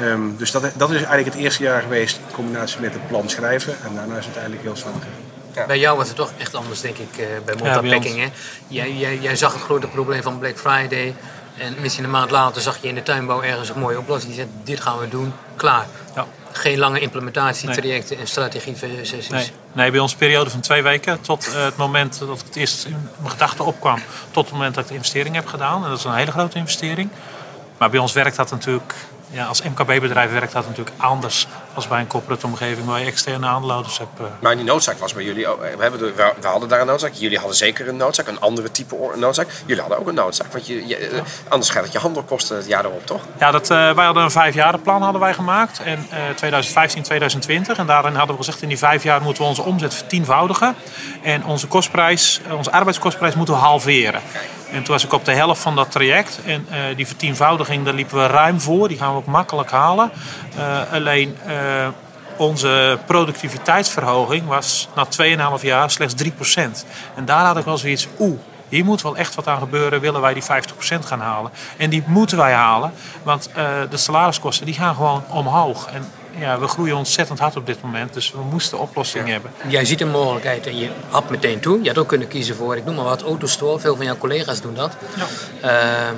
Ehm, 0.00 0.36
dus 0.36 0.50
dat, 0.50 0.62
dat 0.76 0.90
is 0.90 0.96
eigenlijk 0.96 1.34
het 1.34 1.44
eerste 1.44 1.62
jaar 1.62 1.82
geweest 1.82 2.16
in 2.16 2.34
combinatie 2.34 2.80
met 2.80 2.92
het 2.92 3.06
plan 3.08 3.28
schrijven. 3.28 3.76
En 3.84 3.94
daarna 3.94 4.16
is 4.16 4.26
het 4.26 4.34
eigenlijk 4.34 4.64
heel 4.64 4.76
snel 4.76 4.92
gegaan. 4.92 5.66
Bij 5.66 5.78
jou 5.78 5.96
was 5.96 6.08
het 6.08 6.16
toch 6.16 6.30
echt 6.38 6.54
anders, 6.54 6.80
denk 6.80 6.96
ik, 6.96 7.16
eh, 7.18 7.26
bij 7.44 7.54
Monta 7.54 7.98
Ja? 8.08 8.28
Jij, 8.68 8.92
jij, 8.92 9.18
jij 9.18 9.36
zag 9.36 9.52
het 9.52 9.62
grote 9.62 9.86
probleem 9.86 10.22
van 10.22 10.38
Black 10.38 10.58
Friday. 10.58 11.14
En 11.56 11.74
misschien 11.80 12.04
een 12.04 12.10
maand 12.10 12.30
later 12.30 12.62
zag 12.62 12.78
je 12.80 12.88
in 12.88 12.94
de 12.94 13.02
tuinbouw 13.02 13.42
ergens 13.42 13.68
een 13.68 13.78
mooie 13.78 13.98
oplossing. 13.98 14.32
Je 14.32 14.38
zei, 14.38 14.48
dit 14.64 14.80
gaan 14.80 14.98
we 14.98 15.08
doen, 15.08 15.32
klaar. 15.56 15.86
Ja. 16.14 16.26
Geen 16.52 16.78
lange 16.78 17.00
implementatietrajecten 17.00 18.18
en 18.18 18.26
strategiesessies. 18.26 19.28
Nee. 19.28 19.50
nee, 19.72 19.90
bij 19.90 20.00
ons 20.00 20.12
een 20.12 20.18
periode 20.18 20.50
van 20.50 20.60
twee 20.60 20.82
weken 20.82 21.20
tot 21.20 21.54
eh, 21.54 21.64
het 21.64 21.76
moment 21.76 22.18
dat 22.18 22.42
het 22.46 22.56
eerst 22.56 22.84
in 22.84 23.08
mijn 23.18 23.30
gedachten 23.30 23.64
opkwam. 23.64 23.98
Tot 24.30 24.44
het 24.44 24.52
moment 24.52 24.74
dat 24.74 24.82
ik 24.84 24.88
de 24.88 24.96
investering 24.96 25.34
heb 25.34 25.46
gedaan. 25.46 25.84
En 25.84 25.90
dat 25.90 25.98
is 25.98 26.04
een 26.04 26.14
hele 26.14 26.30
grote 26.30 26.58
investering. 26.58 27.10
Maar 27.78 27.90
bij 27.90 28.00
ons 28.00 28.12
werkt 28.12 28.36
dat 28.36 28.50
natuurlijk, 28.50 28.94
ja, 29.30 29.46
als 29.46 29.62
MKB-bedrijf 29.62 30.30
werkt 30.30 30.52
dat 30.52 30.66
natuurlijk 30.66 30.96
anders 30.96 31.46
als 31.78 31.88
bij 31.88 32.00
een 32.00 32.06
corporate 32.06 32.46
omgeving 32.46 32.86
waar 32.86 33.00
je 33.00 33.06
externe 33.06 33.46
aanlouders 33.46 33.98
hebt. 33.98 34.18
eh. 34.20 34.24
Maar 34.40 34.56
die 34.56 34.64
noodzaak 34.64 34.98
was 34.98 35.14
bij 35.14 35.24
jullie 35.24 35.48
ook. 35.48 35.60
We, 35.60 35.82
hebben 35.82 35.98
de- 36.00 36.12
we- 36.40 36.46
hadden 36.48 36.68
daar 36.68 36.80
een 36.80 36.86
noodzaak. 36.86 37.12
Jullie 37.12 37.38
hadden 37.38 37.56
zeker 37.56 37.88
een 37.88 37.96
noodzaak. 37.96 38.26
Een 38.26 38.40
andere 38.40 38.70
type 38.70 38.96
noodzaak. 39.16 39.48
Jullie 39.66 39.80
hadden 39.82 39.98
ook 40.00 40.06
een 40.08 40.14
noodzaak. 40.14 40.52
Want 40.52 40.66
je, 40.66 40.86
je, 40.86 40.96
eh, 40.96 41.20
anders 41.48 41.70
gaat 41.70 41.82
het 41.82 41.92
je 41.92 41.98
handelkosten 41.98 42.56
het 42.56 42.66
jaar 42.66 42.84
erop, 42.84 43.06
toch? 43.06 43.20
Ja, 43.38 43.50
dat, 43.50 43.70
eh, 43.70 43.90
wij 43.94 44.04
hadden 44.04 44.22
een 44.22 44.30
vijfjarenplan 44.30 45.02
hadden 45.02 45.20
wij 45.20 45.34
gemaakt. 45.34 45.80
En 45.84 46.06
eh 46.10 46.18
2015, 46.36 47.02
2020. 47.02 47.78
En 47.78 47.86
daarin 47.86 48.14
hadden 48.14 48.36
we 48.36 48.42
gezegd, 48.42 48.62
in 48.62 48.68
die 48.68 48.78
vijf 48.78 49.02
jaar 49.02 49.22
moeten 49.22 49.42
we 49.42 49.48
onze 49.48 49.62
omzet 49.62 49.94
vertienvoudigen. 49.94 50.74
En 51.22 51.44
onze 51.44 51.66
kostprijs, 51.66 52.40
eh, 52.46 52.56
onze 52.56 52.70
arbeidskostprijs 52.72 53.34
moeten 53.34 53.54
we 53.54 53.60
halveren. 53.60 54.20
En 54.70 54.82
toen 54.82 54.94
was 54.94 55.04
ik 55.04 55.12
op 55.12 55.24
de 55.24 55.32
helft 55.32 55.60
van 55.60 55.76
dat 55.76 55.90
traject. 55.90 56.40
En 56.44 56.66
eh, 56.70 56.96
die 56.96 57.06
vertienvoudiging, 57.06 57.84
daar 57.84 57.94
liepen 57.94 58.16
we 58.16 58.26
ruim 58.26 58.60
voor. 58.60 58.88
Die 58.88 58.98
gaan 58.98 59.12
we 59.12 59.18
ook 59.18 59.26
makkelijk 59.26 59.70
halen. 59.70 60.10
Eh, 60.56 60.92
alleen 60.92 61.36
eh, 61.46 61.88
onze 62.36 62.98
productiviteitsverhoging 63.06 64.46
was 64.46 64.88
na 64.94 65.06
2,5 65.58 65.62
jaar 65.62 65.90
slechts 65.90 66.14
3%. 66.24 66.86
En 67.14 67.24
daar 67.24 67.44
had 67.44 67.56
ik 67.56 67.64
wel 67.64 67.78
zoiets, 67.78 68.08
oeh, 68.18 68.38
hier 68.68 68.84
moet 68.84 69.02
wel 69.02 69.16
echt 69.16 69.34
wat 69.34 69.46
aan 69.46 69.58
gebeuren, 69.58 70.00
willen 70.00 70.20
wij 70.20 70.34
die 70.34 70.42
50% 70.42 70.46
gaan 71.04 71.20
halen. 71.20 71.50
En 71.76 71.90
die 71.90 72.02
moeten 72.06 72.36
wij 72.36 72.52
halen, 72.52 72.92
want 73.22 73.50
de 73.90 73.96
salariskosten 73.96 74.66
die 74.66 74.74
gaan 74.74 74.94
gewoon 74.94 75.24
omhoog. 75.28 75.88
En 75.92 76.04
ja, 76.38 76.58
we 76.58 76.68
groeien 76.68 76.96
ontzettend 76.96 77.38
hard 77.38 77.56
op 77.56 77.66
dit 77.66 77.82
moment, 77.82 78.14
dus 78.14 78.32
we 78.32 78.40
moesten 78.50 78.78
oplossingen 78.78 79.32
hebben. 79.32 79.50
Jij 79.68 79.84
ziet 79.84 80.00
een 80.00 80.10
mogelijkheid 80.10 80.66
en 80.66 80.78
je 80.78 80.90
hapt 81.10 81.30
meteen 81.30 81.60
toe. 81.60 81.82
Je 81.82 81.88
had 81.88 81.98
ook 81.98 82.08
kunnen 82.08 82.28
kiezen 82.28 82.56
voor, 82.56 82.76
ik 82.76 82.84
noem 82.84 82.94
maar 82.94 83.04
wat, 83.04 83.22
autostore. 83.22 83.78
Veel 83.78 83.96
van 83.96 84.04
jouw 84.04 84.16
collega's 84.16 84.60
doen 84.60 84.74
dat. 84.74 84.96
Ehm, 85.60 86.14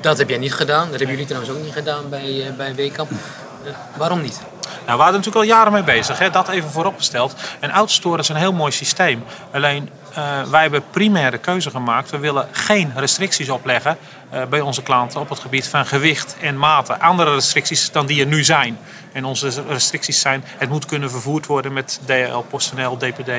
dat 0.00 0.18
heb 0.18 0.28
jij 0.28 0.38
niet 0.38 0.54
gedaan. 0.54 0.90
Dat 0.90 0.98
hebben 0.98 1.08
jullie 1.08 1.26
trouwens 1.26 1.52
ook 1.52 1.62
niet 1.62 1.72
gedaan 1.72 2.08
bij, 2.08 2.30
uh, 2.30 2.52
bij. 2.56 2.74
Uh, 2.76 3.70
waarom 3.96 4.20
niet? 4.20 4.40
Nou, 4.86 4.98
we 4.98 5.04
waren 5.04 5.12
natuurlijk 5.12 5.36
al 5.36 5.56
jaren 5.56 5.72
mee 5.72 5.82
bezig, 5.82 6.18
hè? 6.18 6.30
dat 6.30 6.48
even 6.48 6.70
vooropgesteld. 6.70 7.34
En 7.60 7.70
Autostore 7.70 8.18
is 8.18 8.28
een 8.28 8.36
heel 8.36 8.52
mooi 8.52 8.72
systeem. 8.72 9.24
Alleen, 9.52 9.90
uh, 10.18 10.42
wij 10.42 10.62
hebben 10.62 10.82
primair 10.90 11.30
de 11.30 11.38
keuze 11.38 11.70
gemaakt. 11.70 12.10
We 12.10 12.18
willen 12.18 12.48
geen 12.52 12.92
restricties 12.96 13.48
opleggen 13.50 13.96
uh, 14.32 14.44
bij 14.44 14.60
onze 14.60 14.82
klanten 14.82 15.20
op 15.20 15.28
het 15.28 15.38
gebied 15.38 15.68
van 15.68 15.86
gewicht 15.86 16.36
en 16.40 16.58
maten. 16.58 17.00
Andere 17.00 17.34
restricties 17.34 17.90
dan 17.90 18.06
die 18.06 18.20
er 18.20 18.26
nu 18.26 18.44
zijn. 18.44 18.78
En 19.12 19.24
onze 19.24 19.52
restricties 19.68 20.20
zijn, 20.20 20.44
het 20.46 20.68
moet 20.68 20.86
kunnen 20.86 21.10
vervoerd 21.10 21.46
worden 21.46 21.72
met 21.72 22.00
DHL, 22.06 22.38
PostNL, 22.38 22.96
DPD. 22.96 23.30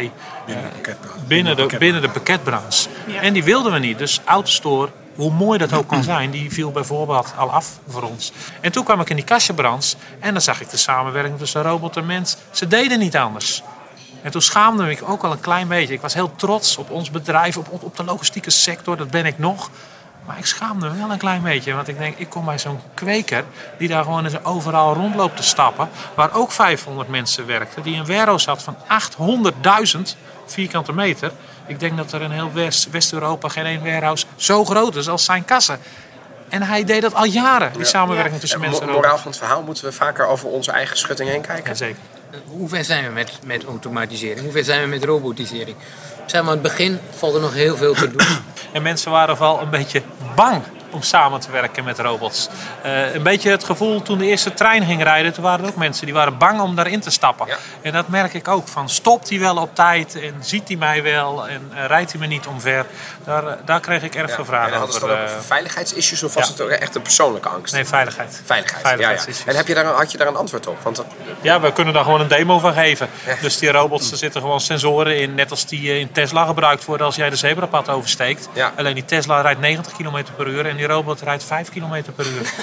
Binnen 0.45 0.63
de 0.63 0.71
pakketbranche. 0.73 1.27
Binnen 1.27 1.55
de, 1.55 1.77
binnen 1.77 2.01
de 2.01 2.09
pakketbranche. 2.09 2.89
Ja. 3.07 3.21
En 3.21 3.33
die 3.33 3.43
wilden 3.43 3.71
we 3.71 3.79
niet. 3.79 3.97
Dus 3.97 4.21
Autostore 4.25 4.89
hoe 5.15 5.31
mooi 5.31 5.57
dat 5.57 5.73
ook 5.73 5.87
kan 5.87 6.03
zijn, 6.13 6.31
die 6.31 6.51
viel 6.51 6.71
bijvoorbeeld 6.71 7.33
al 7.37 7.51
af 7.51 7.79
voor 7.87 8.03
ons. 8.03 8.31
En 8.61 8.71
toen 8.71 8.83
kwam 8.83 9.01
ik 9.01 9.09
in 9.09 9.15
die 9.15 9.25
kastjebranche 9.25 9.95
en 10.19 10.31
dan 10.33 10.41
zag 10.41 10.61
ik 10.61 10.69
de 10.69 10.77
samenwerking 10.77 11.37
tussen 11.37 11.61
robot 11.61 11.97
en 11.97 12.05
mens. 12.05 12.37
Ze 12.51 12.67
deden 12.67 12.99
niet 12.99 13.17
anders. 13.17 13.63
En 14.25 14.31
toen 14.31 14.41
schaamde 14.41 14.89
ik 14.91 15.09
ook 15.09 15.23
al 15.23 15.31
een 15.31 15.39
klein 15.39 15.67
beetje. 15.67 15.93
Ik 15.93 16.01
was 16.01 16.13
heel 16.13 16.31
trots 16.35 16.77
op 16.77 16.89
ons 16.89 17.11
bedrijf, 17.11 17.57
op, 17.57 17.67
op 17.83 17.95
de 17.97 18.03
logistieke 18.03 18.49
sector, 18.49 18.97
dat 18.97 19.09
ben 19.09 19.25
ik 19.25 19.39
nog. 19.39 19.69
Maar 20.25 20.37
ik 20.37 20.45
schaamde 20.45 20.89
me 20.89 20.97
wel 20.97 21.11
een 21.11 21.17
klein 21.17 21.41
beetje. 21.41 21.73
Want 21.73 21.87
ik 21.87 21.97
denk, 21.97 22.17
ik 22.17 22.29
kom 22.29 22.45
bij 22.45 22.59
zo'n 22.59 22.79
kweker 22.93 23.43
die 23.77 23.87
daar 23.87 24.03
gewoon 24.03 24.25
eens 24.25 24.43
overal 24.43 24.93
rondloopt 24.93 25.37
te 25.37 25.43
stappen. 25.43 25.89
Waar 26.15 26.33
ook 26.33 26.51
500 26.51 27.09
mensen 27.09 27.45
werkten. 27.45 27.83
Die 27.83 27.95
een 27.97 28.05
warehouse 28.05 28.49
had 28.49 28.63
van 28.63 28.75
800.000 29.95 30.01
vierkante 30.45 30.93
meter. 30.93 31.31
Ik 31.67 31.79
denk 31.79 31.97
dat 31.97 32.11
er 32.11 32.21
in 32.21 32.31
heel 32.31 32.51
West- 32.53 32.89
West-Europa 32.89 33.47
geen 33.49 33.65
één 33.65 33.83
warehouse 33.83 34.25
zo 34.35 34.65
groot 34.65 34.95
is 34.95 35.09
als 35.09 35.25
zijn 35.25 35.45
kassen. 35.45 35.79
En 36.49 36.61
hij 36.61 36.83
deed 36.83 37.01
dat 37.01 37.13
al 37.13 37.25
jaren, 37.25 37.73
die 37.73 37.85
samenwerking 37.85 38.39
tussen 38.39 38.59
Ja, 38.61 38.67
mensen 38.67 38.87
en 38.87 38.93
moraal 38.93 39.17
van 39.17 39.27
het 39.27 39.37
verhaal 39.37 39.61
moeten 39.61 39.85
we 39.85 39.91
vaker 39.91 40.25
over 40.27 40.47
onze 40.49 40.71
eigen 40.71 40.97
schutting 40.97 41.29
heen 41.29 41.41
kijken. 41.41 41.65
Jazeker. 41.69 42.01
Hoe 42.45 42.69
ver 42.69 42.85
zijn 42.85 43.05
we 43.05 43.11
met, 43.11 43.39
met 43.43 43.63
automatisering? 43.63 44.39
Hoe 44.39 44.51
ver 44.51 44.63
zijn 44.63 44.81
we 44.81 44.87
met 44.87 45.03
robotisering? 45.03 45.77
Zeg 46.25 46.41
maar, 46.41 46.51
aan 46.51 46.57
het 46.57 46.61
begin 46.61 46.99
valt 47.15 47.35
er 47.35 47.41
nog 47.41 47.53
heel 47.53 47.77
veel 47.77 47.93
te 47.93 48.07
doen. 48.07 48.27
En 48.73 48.81
mensen 48.81 49.11
waren 49.11 49.37
vooral 49.37 49.61
een 49.61 49.69
beetje 49.69 50.01
bang 50.35 50.63
om 50.95 51.01
samen 51.01 51.39
te 51.39 51.51
werken 51.51 51.83
met 51.83 51.99
robots. 51.99 52.47
Eh, 52.81 53.13
een 53.13 53.23
beetje 53.23 53.49
het 53.49 53.63
gevoel 53.63 54.01
toen 54.01 54.17
de 54.17 54.25
eerste 54.25 54.53
trein 54.53 54.85
ging 54.85 55.03
rijden, 55.03 55.33
toen 55.33 55.43
waren 55.43 55.65
er 55.65 55.71
ook 55.71 55.75
mensen 55.77 56.05
die 56.05 56.13
waren 56.13 56.37
bang 56.37 56.61
om 56.61 56.75
daarin 56.75 56.99
te 56.99 57.09
stappen. 57.11 57.47
Ja. 57.47 57.57
En 57.81 57.91
dat 57.91 58.07
merk 58.07 58.33
ik 58.33 58.47
ook. 58.47 58.67
Van 58.67 58.89
stopt 58.89 59.29
hij 59.29 59.39
wel 59.39 59.57
op 59.57 59.75
tijd 59.75 60.19
en 60.21 60.33
ziet 60.39 60.67
hij 60.67 60.77
mij 60.77 61.03
wel 61.03 61.47
en 61.47 61.71
eh, 61.75 61.85
rijdt 61.85 62.11
hij 62.11 62.19
me 62.21 62.27
niet 62.27 62.47
omver? 62.47 62.85
Daar, 63.23 63.47
eh, 63.47 63.53
daar 63.65 63.79
kreeg 63.79 64.01
ik 64.03 64.15
erg 64.15 64.27
Ja. 64.29 64.35
veel 64.35 64.43
En 64.43 64.49
vragen 64.49 64.77
hadden 64.77 64.93
ze 64.95 65.03
over. 65.03 65.15
dan 65.15 65.25
ook 65.25 65.29
over 65.31 65.43
veiligheidsissues 65.43 66.23
of 66.23 66.33
was 66.33 66.45
ja. 66.45 66.51
het 66.51 66.61
ook 66.61 66.69
echt 66.69 66.95
een 66.95 67.01
persoonlijke 67.01 67.49
angst? 67.49 67.73
nee, 67.73 67.85
veiligheid. 67.85 68.41
Veiligheid, 68.45 68.99
ja, 68.99 69.09
ja. 69.11 69.19
En 69.45 69.55
heb 69.55 69.67
je 69.67 69.73
daar, 69.73 69.85
had 69.85 70.11
je 70.11 70.17
daar 70.17 70.27
een 70.27 70.35
antwoord 70.35 70.67
op? 70.67 70.77
Want 70.81 70.95
dat- 70.95 71.05
Ja, 71.41 71.59
we 71.59 71.71
kunnen 71.73 71.93
daar 71.93 72.03
gewoon 72.03 72.21
een 72.21 72.27
demo 72.27 72.59
van 72.59 72.73
geven. 72.73 73.09
Dus 73.41 73.57
die 73.57 73.71
robots, 73.71 74.11
er 74.11 74.17
zitten 74.17 74.41
gewoon 74.41 74.59
sensoren 74.61 75.17
in, 75.17 75.35
net 75.35 75.51
als 75.51 75.65
die 75.65 75.99
in 75.99 76.11
Tesla 76.11 76.45
gebruikt 76.45 76.85
worden 76.85 77.05
als 77.05 77.15
jij 77.15 77.29
de 77.29 77.35
zebrapad 77.35 77.89
oversteekt. 77.89 78.49
Alleen 78.77 78.93
die 78.93 79.05
Tesla 79.05 79.41
rijdt 79.41 79.59
90 79.59 79.93
km 79.97 80.23
per 80.35 80.47
uur 80.47 80.65
en 80.65 80.75
die 80.75 80.84
robot 80.85 81.21
rijdt 81.21 81.43
5 81.43 81.69
km 81.69 82.01
per 82.15 82.25
uur. 82.25 82.53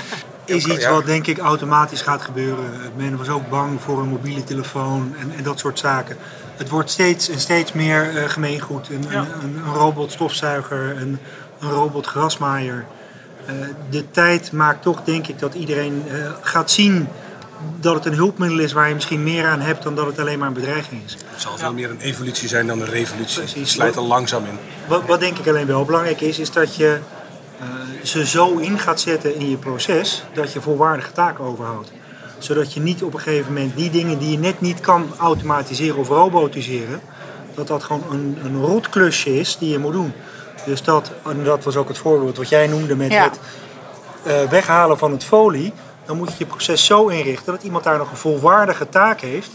is 0.44 0.66
iets 0.66 0.88
wat 0.88 1.06
denk 1.06 1.26
ik 1.26 1.38
automatisch 1.38 2.02
gaat 2.02 2.22
gebeuren. 2.22 2.64
Men 2.96 3.16
was 3.16 3.28
ook 3.28 3.48
bang 3.48 3.80
voor 3.80 3.98
een 4.00 4.08
mobiele 4.08 4.44
telefoon 4.44 5.14
en, 5.18 5.32
en 5.36 5.42
dat 5.42 5.58
soort 5.58 5.78
zaken. 5.78 6.16
Het 6.56 6.68
wordt 6.68 6.90
steeds 6.90 7.28
en 7.28 7.40
steeds 7.40 7.72
meer 7.72 8.16
eh, 8.16 8.28
gemeengoed. 8.28 8.88
Een, 8.88 9.04
Ja. 9.10 9.18
een, 9.18 9.26
een, 9.42 9.56
een 9.66 9.74
robotstofzuiger, 9.74 10.96
een, 10.96 11.18
een 11.60 11.70
robotgrasmaaier. 11.70 12.84
Eh, 13.46 13.54
de 13.90 14.10
tijd 14.10 14.52
maakt 14.52 14.82
toch 14.82 15.02
denk 15.04 15.26
ik 15.26 15.38
dat 15.38 15.54
iedereen 15.54 16.04
eh, 16.08 16.30
gaat 16.40 16.70
zien 16.70 17.08
dat 17.80 17.94
het 17.94 18.04
een 18.04 18.14
hulpmiddel 18.14 18.58
is 18.58 18.72
waar 18.72 18.88
je 18.88 18.94
misschien 18.94 19.22
meer 19.22 19.46
aan 19.46 19.60
hebt 19.60 19.82
dan 19.82 19.94
dat 19.94 20.06
het 20.06 20.18
alleen 20.18 20.38
maar 20.38 20.48
een 20.48 20.54
bedreiging 20.54 21.04
is. 21.04 21.12
Het 21.12 21.40
zal 21.40 21.58
veel 21.58 21.72
meer 21.72 21.90
een 21.90 22.00
evolutie 22.00 22.48
zijn 22.48 22.66
dan 22.66 22.80
een 22.80 22.86
revolutie. 22.90 23.38
Precies. 23.38 23.60
Het 23.60 23.68
slijt 23.68 23.96
er 23.96 24.02
langzaam 24.02 24.44
in. 24.44 24.58
Wat, 24.88 25.06
wat 25.06 25.20
denk 25.20 25.38
ik 25.38 25.46
alleen 25.46 25.66
wel 25.66 25.84
belangrijk 25.84 26.20
is, 26.20 26.38
is 26.38 26.50
dat 26.50 26.76
je 26.76 26.98
ze 28.02 28.26
zo 28.26 28.56
in 28.56 28.78
gaat 28.78 29.00
zetten 29.00 29.34
in 29.34 29.50
je 29.50 29.56
proces 29.56 30.24
dat 30.34 30.52
je 30.52 30.60
volwaardige 30.60 31.12
taken 31.12 31.44
overhoudt. 31.44 31.92
Zodat 32.38 32.72
je 32.72 32.80
niet 32.80 33.02
op 33.02 33.14
een 33.14 33.20
gegeven 33.20 33.52
moment 33.52 33.76
die 33.76 33.90
dingen 33.90 34.18
die 34.18 34.30
je 34.30 34.38
net 34.38 34.60
niet 34.60 34.80
kan 34.80 35.06
automatiseren 35.18 35.96
of 35.98 36.08
robotiseren, 36.08 37.00
dat 37.54 37.66
dat 37.66 37.82
gewoon 37.82 38.02
een, 38.10 38.38
een 38.44 38.60
rotklusje 38.60 39.38
is 39.38 39.56
die 39.58 39.70
je 39.70 39.78
moet 39.78 39.92
doen. 39.92 40.12
Dus 40.64 40.82
dat, 40.82 41.10
en 41.24 41.44
dat 41.44 41.64
was 41.64 41.76
ook 41.76 41.88
het 41.88 41.98
voorbeeld 41.98 42.36
wat 42.36 42.48
jij 42.48 42.66
noemde 42.66 42.96
met 42.96 43.12
Ja. 43.12 43.22
het 43.22 43.38
eh, 44.22 44.50
weghalen 44.50 44.98
van 44.98 45.12
het 45.12 45.24
folie. 45.24 45.72
Dan 46.06 46.16
moet 46.16 46.28
je 46.28 46.34
je 46.38 46.46
proces 46.46 46.84
zo 46.84 47.06
inrichten 47.06 47.52
dat 47.52 47.62
iemand 47.62 47.84
daar 47.84 47.98
nog 47.98 48.10
een 48.10 48.16
volwaardige 48.16 48.88
taak 48.88 49.20
heeft. 49.20 49.50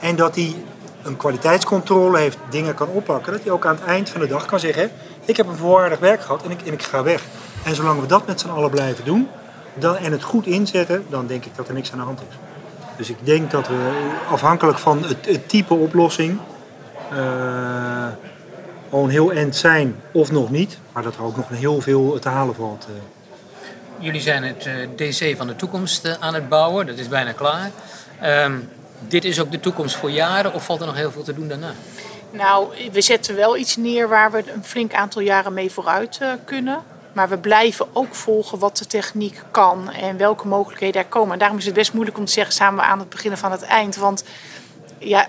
En 0.00 0.16
dat 0.16 0.34
hij 0.34 0.56
een 1.02 1.16
kwaliteitscontrole 1.16 2.18
heeft, 2.18 2.38
dingen 2.50 2.74
kan 2.74 2.88
oppakken. 2.88 3.32
Dat 3.32 3.42
hij 3.42 3.52
ook 3.52 3.66
aan 3.66 3.74
het 3.74 3.84
eind 3.84 4.10
van 4.10 4.20
de 4.20 4.26
dag 4.26 4.46
kan 4.46 4.60
zeggen: 4.60 4.90
Ik 5.24 5.36
heb 5.36 5.46
een 5.46 5.56
volwaardig 5.56 5.98
werk 5.98 6.20
gehad 6.20 6.42
en 6.42 6.50
ik, 6.50 6.62
en 6.66 6.72
ik 6.72 6.82
ga 6.82 7.02
weg. 7.02 7.22
En 7.64 7.74
zolang 7.74 8.00
we 8.00 8.06
dat 8.06 8.26
met 8.26 8.40
z'n 8.40 8.48
allen 8.48 8.70
blijven 8.70 9.04
doen 9.04 9.28
dan, 9.74 9.96
en 9.96 10.12
het 10.12 10.22
goed 10.22 10.46
inzetten, 10.46 11.04
dan 11.08 11.26
denk 11.26 11.44
ik 11.44 11.56
dat 11.56 11.68
er 11.68 11.74
niks 11.74 11.92
aan 11.92 11.98
de 11.98 12.04
hand 12.04 12.20
is. 12.28 12.36
Dus 12.96 13.10
ik 13.10 13.16
denk 13.22 13.50
dat 13.50 13.68
we 13.68 14.08
afhankelijk 14.30 14.78
van 14.78 15.04
het, 15.04 15.26
het 15.26 15.48
type 15.48 15.74
oplossing 15.74 16.38
eh, 17.10 18.06
al 18.90 19.04
een 19.04 19.10
heel 19.10 19.32
eind 19.32 19.56
zijn 19.56 20.00
of 20.12 20.30
nog 20.30 20.50
niet. 20.50 20.78
Maar 20.92 21.02
dat 21.02 21.14
er 21.14 21.22
ook 21.22 21.36
nog 21.36 21.48
heel 21.48 21.80
veel 21.80 22.18
te 22.18 22.28
halen 22.28 22.54
valt. 22.54 22.86
eh. 22.88 22.92
Jullie 24.04 24.20
zijn 24.20 24.42
het 24.42 24.66
eh, 24.66 24.74
DC 24.96 25.36
van 25.36 25.46
de 25.46 25.56
toekomst 25.56 26.18
aan 26.20 26.34
het 26.34 26.48
bouwen, 26.48 26.86
dat 26.86 26.98
is 26.98 27.08
bijna 27.08 27.32
klaar. 27.32 27.70
Ehm, 28.20 28.52
dit 29.08 29.24
is 29.24 29.40
ook 29.40 29.50
de 29.50 29.60
toekomst 29.60 29.96
voor 29.96 30.10
jaren 30.10 30.52
of 30.52 30.64
valt 30.64 30.80
er 30.80 30.86
nog 30.86 30.96
heel 30.96 31.10
veel 31.10 31.22
te 31.22 31.34
doen 31.34 31.48
daarna? 31.48 31.72
Nou, 32.30 32.66
we 32.92 33.00
zetten 33.00 33.36
wel 33.36 33.56
iets 33.56 33.76
neer 33.76 34.08
waar 34.08 34.30
we 34.30 34.52
een 34.54 34.64
flink 34.64 34.94
aantal 34.94 35.22
jaren 35.22 35.52
mee 35.52 35.70
vooruit 35.70 36.20
kunnen. 36.44 36.78
Maar 37.12 37.28
we 37.28 37.38
blijven 37.38 37.86
ook 37.92 38.14
volgen 38.14 38.58
wat 38.58 38.76
de 38.76 38.86
techniek 38.86 39.42
kan 39.50 39.90
en 39.90 40.16
welke 40.16 40.46
mogelijkheden 40.46 41.02
er 41.02 41.08
komen. 41.08 41.32
En 41.32 41.38
daarom 41.38 41.58
is 41.58 41.64
het 41.64 41.74
best 41.74 41.92
moeilijk 41.92 42.18
om 42.18 42.24
te 42.24 42.32
zeggen, 42.32 42.52
staan 42.52 42.74
we 42.74 42.82
aan 42.82 42.98
het 42.98 43.08
begin 43.08 43.36
van 43.36 43.50
het 43.50 43.62
eind. 43.62 43.96
Want 43.96 44.24
ja, 44.98 45.26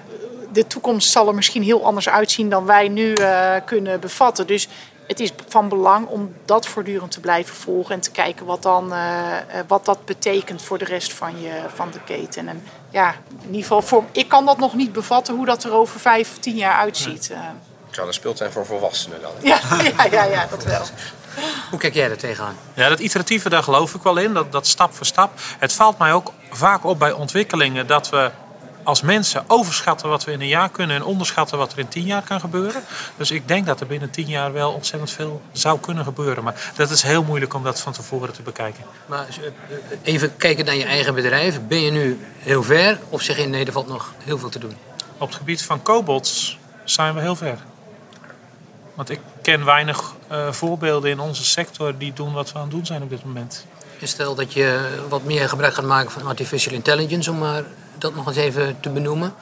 de 0.51 0.67
toekomst 0.67 1.11
zal 1.11 1.27
er 1.27 1.35
misschien 1.35 1.63
heel 1.63 1.85
anders 1.85 2.09
uitzien 2.09 2.49
dan 2.49 2.65
wij 2.65 2.87
nu 2.87 3.13
eh, 3.13 3.55
kunnen 3.65 3.99
bevatten. 3.99 4.47
Dus 4.47 4.67
het 5.07 5.19
is 5.19 5.31
van 5.47 5.69
belang 5.69 6.07
om 6.07 6.33
dat 6.45 6.67
voortdurend 6.67 7.11
te 7.11 7.19
blijven 7.19 7.55
volgen 7.55 7.95
en 7.95 8.01
te 8.01 8.11
kijken 8.11 8.45
wat, 8.45 8.61
dan, 8.61 8.93
eh, 8.93 9.37
eh, 9.37 9.43
wat 9.67 9.85
dat 9.85 10.05
betekent 10.05 10.61
voor 10.61 10.77
de 10.77 10.85
rest 10.85 11.13
van, 11.13 11.41
je, 11.41 11.61
van 11.75 11.91
de 11.91 11.99
keten. 12.05 12.47
En 12.47 12.63
ja, 12.89 13.15
in 13.41 13.45
ieder 13.45 13.61
geval, 13.61 13.81
voor, 13.81 14.03
ik 14.11 14.27
kan 14.27 14.45
dat 14.45 14.57
nog 14.57 14.73
niet 14.73 14.93
bevatten 14.93 15.35
hoe 15.35 15.45
dat 15.45 15.63
er 15.63 15.73
over 15.73 15.99
vijf, 15.99 16.39
tien 16.39 16.55
jaar 16.55 16.75
uitziet. 16.75 17.27
Het 17.85 17.95
zou 17.95 18.07
een 18.07 18.13
speeltuin 18.13 18.51
voor 18.51 18.65
volwassenen 18.65 19.21
dan. 19.21 19.31
ja, 19.41 19.59
ja, 19.97 20.05
ja, 20.11 20.23
ja, 20.23 20.47
dat 20.49 20.63
wel. 20.63 20.81
Hoe 21.69 21.79
kijk 21.79 21.93
jij 21.93 22.09
er 22.09 22.17
tegenaan? 22.17 22.55
Ja, 22.73 22.89
dat 22.89 22.99
iteratieve, 22.99 23.49
daar 23.49 23.63
geloof 23.63 23.93
ik 23.93 24.01
wel 24.01 24.17
in. 24.17 24.33
Dat, 24.33 24.51
dat 24.51 24.67
stap 24.67 24.93
voor 24.93 25.05
stap. 25.05 25.31
Het 25.59 25.73
valt 25.73 25.97
mij 25.97 26.13
ook 26.13 26.31
vaak 26.49 26.85
op 26.85 26.99
bij 26.99 27.11
ontwikkelingen 27.11 27.87
dat 27.87 28.09
we 28.09 28.31
als 28.83 29.01
mensen 29.01 29.43
overschatten 29.47 30.09
wat 30.09 30.23
we 30.23 30.31
in 30.31 30.41
een 30.41 30.47
jaar 30.47 30.69
kunnen 30.69 30.95
en 30.95 31.03
onderschatten 31.03 31.57
wat 31.57 31.71
er 31.71 31.79
in 31.79 31.87
tien 31.87 32.05
jaar 32.05 32.21
kan 32.21 32.39
gebeuren. 32.39 32.83
Dus 33.17 33.31
ik 33.31 33.47
denk 33.47 33.65
dat 33.65 33.79
er 33.79 33.87
binnen 33.87 34.09
tien 34.09 34.27
jaar 34.27 34.53
wel 34.53 34.71
ontzettend 34.71 35.11
veel 35.11 35.41
zou 35.51 35.79
kunnen 35.79 36.03
gebeuren. 36.03 36.43
Maar 36.43 36.71
dat 36.75 36.89
is 36.89 37.01
heel 37.01 37.23
moeilijk 37.23 37.53
om 37.53 37.63
dat 37.63 37.79
van 37.79 37.93
tevoren 37.93 38.33
te 38.33 38.41
bekijken. 38.41 38.83
Maar 39.05 39.25
eh, 39.27 39.97
even 40.03 40.37
kijken 40.37 40.65
naar 40.65 40.75
je 40.75 40.85
eigen 40.85 41.13
bedrijf. 41.13 41.59
Ben 41.67 41.81
je 41.81 41.91
nu 41.91 42.25
heel 42.37 42.63
ver 42.63 42.99
of 43.09 43.21
zeg 43.21 43.37
je 43.37 43.47
nee, 43.47 43.65
er 43.65 43.71
valt 43.71 43.87
nog 43.87 44.13
heel 44.23 44.37
veel 44.37 44.49
te 44.49 44.59
doen? 44.59 44.77
Op 45.17 45.27
het 45.27 45.37
gebied 45.37 45.63
van 45.63 45.81
cobots 45.81 46.57
zijn 46.83 47.13
we 47.13 47.21
heel 47.21 47.35
ver. 47.35 47.57
Want 48.93 49.09
ik 49.09 49.19
ken 49.41 49.65
weinig 49.65 50.13
eh, 50.27 50.51
voorbeelden 50.51 51.09
in 51.11 51.19
onze 51.19 51.43
sector 51.45 51.97
die 51.97 52.13
doen 52.13 52.33
wat 52.33 52.51
we 52.51 52.55
aan 52.57 52.61
het 52.63 52.71
doen 52.71 52.85
zijn 52.85 53.01
op 53.01 53.09
dit 53.09 53.25
moment. 53.25 53.65
En 54.01 54.07
Stel 54.07 54.35
dat 54.35 54.53
je 54.53 54.87
wat 55.09 55.23
meer 55.23 55.49
gebruik 55.49 55.73
gaat 55.73 55.85
maken 55.85 56.11
van 56.11 56.27
artificial 56.27 56.73
intelligence, 56.73 57.31
om 57.31 57.37
maar 57.37 57.63
dat 57.97 58.15
nog 58.15 58.27
eens 58.27 58.35
even 58.37 58.77
te 58.79 58.89
benoemen. 58.89 59.33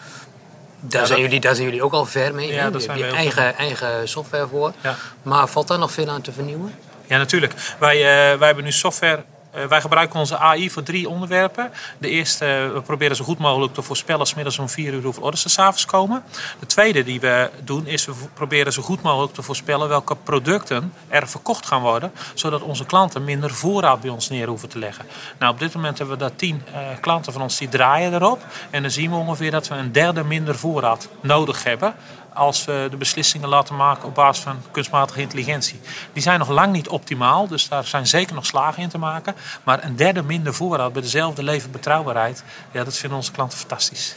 Daar, 0.80 1.06
zijn, 1.08 1.20
dat- 1.20 1.28
jullie, 1.28 1.40
daar 1.40 1.56
zijn 1.56 1.68
jullie 1.68 1.84
ook 1.84 1.94
al 1.94 2.06
ver 2.06 2.34
mee. 2.34 2.54
Ja, 2.54 2.70
daar 2.70 2.82
zijn 2.82 2.98
je 2.98 3.06
eigen, 3.06 3.56
eigen 3.58 4.08
software 4.10 4.48
voor. 4.48 4.74
Ja. 4.82 4.96
Maar 5.24 5.48
valt 5.48 5.68
daar 5.68 5.80
nog 5.80 5.92
veel 5.92 6.08
aan 6.10 6.22
te 6.22 6.32
vernieuwen? 6.32 6.76
Ja, 7.08 7.18
natuurlijk. 7.18 7.54
Wij, 7.80 7.96
eh, 7.98 8.38
wij 8.38 8.48
hebben 8.48 8.64
nu 8.64 8.72
software. 8.72 9.24
Eh, 9.52 9.66
wij 9.66 9.82
gebruiken 9.82 10.20
onze 10.20 10.38
AI 10.38 10.70
voor 10.70 10.84
drie 10.84 11.10
onderwerpen. 11.10 11.72
De 11.98 12.10
eerste, 12.10 12.46
eh, 12.46 12.74
we 12.74 12.82
proberen 12.82 13.16
zo 13.16 13.24
goed 13.24 13.38
mogelijk 13.38 13.74
te 13.74 13.82
voorspellen 13.82 14.20
als 14.20 14.34
middags 14.34 14.60
om 14.60 14.70
vier 14.70 14.94
uur 14.94 15.04
hoeveel 15.04 15.24
orders 15.24 15.44
er 15.44 15.50
s'avonds 15.50 15.86
komen. 15.86 16.24
De 16.60 16.66
tweede 16.66 17.04
die 17.04 17.20
we 17.20 17.50
doen 17.64 17.88
is 17.88 18.06
we 18.06 18.14
proberen 18.34 18.74
zo 18.74 18.82
goed 18.82 19.02
mogelijk 19.02 19.34
te 19.34 19.42
voorspellen 19.42 19.90
welke 19.90 20.16
producten 20.16 20.94
er 21.08 21.28
verkocht 21.28 21.66
gaan 21.66 21.82
worden. 21.82 22.12
Zodat 22.34 22.62
onze 22.62 22.86
klanten 22.86 23.24
minder 23.24 23.52
voorraad 23.54 24.02
bij 24.02 24.10
ons 24.10 24.30
neer 24.30 24.48
hoeven 24.48 24.70
te 24.70 24.80
leggen. 24.80 25.06
Nou, 25.40 25.54
op 25.54 25.60
dit 25.60 25.74
moment 25.74 25.98
hebben 25.98 26.18
we 26.18 26.24
daar 26.24 26.36
tien 26.36 26.64
eh, 26.74 26.80
klanten 27.02 27.34
van 27.34 27.42
ons 27.42 27.58
die 27.58 27.70
draaien 27.70 28.14
erop. 28.14 28.46
En 28.70 28.82
dan 28.82 28.92
zien 28.92 29.10
we 29.10 29.16
ongeveer 29.16 29.52
dat 29.52 29.68
we 29.68 29.76
een 29.76 29.92
derde 29.92 30.24
minder 30.24 30.56
voorraad 30.56 31.08
nodig 31.22 31.64
hebben 31.64 31.96
als 32.34 32.66
we 32.66 32.88
de 32.90 32.98
beslissingen 32.98 33.50
laten 33.50 33.76
maken 33.76 34.08
op 34.08 34.16
basis 34.16 34.44
van 34.44 34.62
kunstmatige 34.72 35.22
intelligentie. 35.22 35.80
Die 36.14 36.24
zijn 36.24 36.40
nog 36.40 36.50
lang 36.50 36.72
niet 36.72 36.88
optimaal, 36.88 37.48
dus 37.48 37.68
daar 37.68 37.86
zijn 37.86 38.08
zeker 38.08 38.36
nog 38.36 38.46
slagen 38.46 38.84
in 38.84 38.90
te 38.90 38.98
maken. 38.98 39.36
Maar 39.64 39.84
een 39.84 39.96
derde 39.96 40.24
minder 40.24 40.54
voorraad 40.54 40.94
bij 40.94 41.02
dezelfde 41.02 41.44
leverbetrouwbaarheid, 41.44 42.44
ja, 42.72 42.84
dat 42.84 42.98
vinden 42.98 43.18
onze 43.18 43.32
klanten 43.32 43.58
fantastisch. 43.58 44.16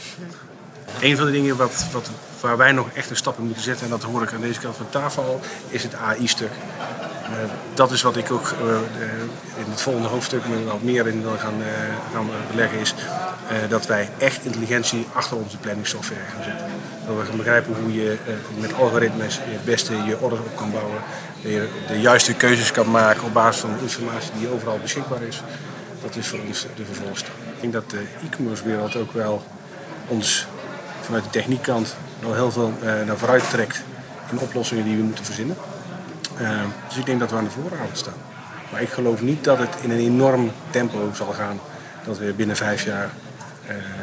Een 1.00 1.16
van 1.16 1.26
de 1.26 1.33
dingen 1.33 1.56
wat, 1.56 1.87
wat, 1.92 2.11
waar 2.40 2.56
wij 2.56 2.73
nog 2.73 2.88
echt 2.94 3.11
een 3.11 3.16
stap 3.16 3.38
in 3.38 3.44
moeten 3.44 3.62
zetten, 3.62 3.85
en 3.85 3.90
dat 3.90 4.02
hoor 4.02 4.23
ik 4.23 4.33
aan 4.33 4.40
deze 4.40 4.61
kant 4.61 4.76
van 4.76 4.87
de 4.90 4.99
tafel 4.99 5.23
al, 5.23 5.40
is 5.68 5.83
het 5.83 5.94
AI-stuk. 5.94 6.52
Eh, 7.25 7.50
dat 7.75 7.90
is 7.90 8.02
wat 8.02 8.16
ik 8.16 8.30
ook 8.30 8.54
eh, 8.61 8.75
eh, 8.75 8.80
in 9.56 9.71
het 9.71 9.83
volgende 9.83 10.09
hoofdstuk 10.09 10.49
me 10.49 10.64
wat 10.64 10.83
meer 10.83 11.06
in 11.06 11.23
wil 11.23 11.37
gaan, 11.38 11.62
gaan 12.12 12.30
beleggen, 12.50 12.78
is 12.78 12.94
dat 13.68 13.87
wij 13.87 14.09
echt 14.18 14.44
intelligentie 14.44 15.06
achter 15.12 15.37
onze 15.37 15.56
planningssoftware 15.56 16.21
gaan 16.35 16.42
zetten. 16.42 16.66
Dat 17.07 17.17
we 17.17 17.25
gaan 17.25 17.37
begrijpen 17.37 17.75
hoe 17.83 17.95
je 17.95 18.17
eh, 18.27 18.35
met 18.61 18.75
algoritmes 18.75 19.39
het 19.41 19.65
beste 19.65 19.97
je 19.97 20.21
orders 20.21 20.41
op 20.41 20.57
kan 20.57 20.71
bouwen. 20.71 21.01
Dat 21.43 21.53
je 21.53 21.69
de 21.89 22.01
juiste 22.01 22.35
keuzes 22.35 22.71
kan 22.71 22.91
maken 22.91 23.25
op 23.25 23.33
basis 23.33 23.61
van 23.61 23.71
informatie 23.83 24.31
die 24.39 24.49
overal 24.49 24.79
beschikbaar 24.79 25.23
is. 25.23 25.43
Dat 26.03 26.17
is 26.17 26.27
voor 26.27 26.39
ons 26.49 26.67
de 26.77 26.85
vervolgstap. 26.85 27.35
Ik 27.55 27.61
denk 27.61 27.73
dat 27.73 27.91
de 27.91 28.03
e-commerce 28.25 28.65
wereld 28.65 28.97
ook 28.97 29.13
wel 29.13 29.43
ons 30.09 30.47
vanuit 31.01 31.25
de 31.25 31.31
techniekkant 31.31 31.97
wel 32.21 32.35
heel 32.35 32.51
veel 32.51 32.73
eh, 32.83 32.87
naar 33.07 33.17
vooruit 33.17 33.51
trekt 33.51 33.83
in 34.31 34.39
oplossingen 34.39 34.85
die 34.85 34.97
we 34.97 35.03
moeten 35.03 35.25
verzinnen. 35.25 35.57
Uh, 36.41 36.61
dus 36.89 36.97
ik 36.97 37.07
denk 37.07 37.21
dat 37.21 37.31
we 37.31 37.37
aan 37.37 37.45
de 37.45 37.51
vooravond 37.51 37.99
staan. 37.99 38.15
Maar 38.73 38.83
ik 38.83 38.89
geloof 38.89 39.21
niet 39.21 39.45
dat 39.45 39.59
het 39.59 39.75
in 39.83 39.91
een 39.91 39.99
enorm 39.99 40.51
tempo 40.71 41.11
zal 41.15 41.33
gaan 41.33 41.61
dat 42.05 42.19
we 42.19 42.33
binnen 42.33 42.57
vijf 42.57 42.85
jaar 42.85 43.11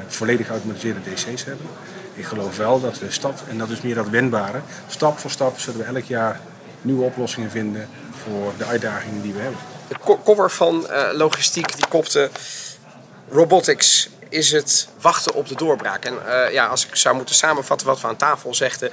volledig 0.08 0.46
geautomatiseerde 0.46 1.00
DC's 1.14 1.46
hebben. 1.46 1.66
Ik 2.14 2.26
geloof 2.26 2.58
wel 2.58 2.82
dat 2.82 3.00
we 3.00 3.12
stap, 3.12 3.40
en 3.50 3.58
dat 3.58 3.70
is 3.70 3.82
meer 3.82 3.96
dat 3.96 4.10
wendbare, 4.10 4.62
stap 4.88 5.20
voor 5.20 5.32
stap 5.32 5.60
zullen 5.60 5.80
we 5.80 5.86
elk 5.86 6.04
jaar 6.04 6.40
nieuwe 6.82 7.04
oplossingen 7.04 7.52
vinden 7.52 7.90
voor 8.24 8.54
de 8.58 8.66
uitdagingen 8.66 9.22
die 9.22 9.34
we 9.34 9.40
hebben. 9.40 9.60
De 9.88 10.18
cover 10.24 10.52
van 10.52 10.88
uh, 10.90 11.10
logistiek 11.14 11.76
die 11.76 11.88
kopte 11.88 12.30
robotics 13.30 14.10
is 14.30 14.52
het 14.52 14.88
wachten 15.02 15.34
op 15.34 15.48
de 15.48 15.56
doorbraak. 15.56 16.06
En 16.06 16.14
uh, 16.14 16.52
ja, 16.52 16.66
als 16.66 16.86
ik 16.86 16.96
zou 16.96 17.16
moeten 17.16 17.36
samenvatten 17.36 17.88
wat 17.88 18.02
we 18.02 18.08
aan 18.08 18.16
tafel 18.16 18.54
zegden, 18.54 18.92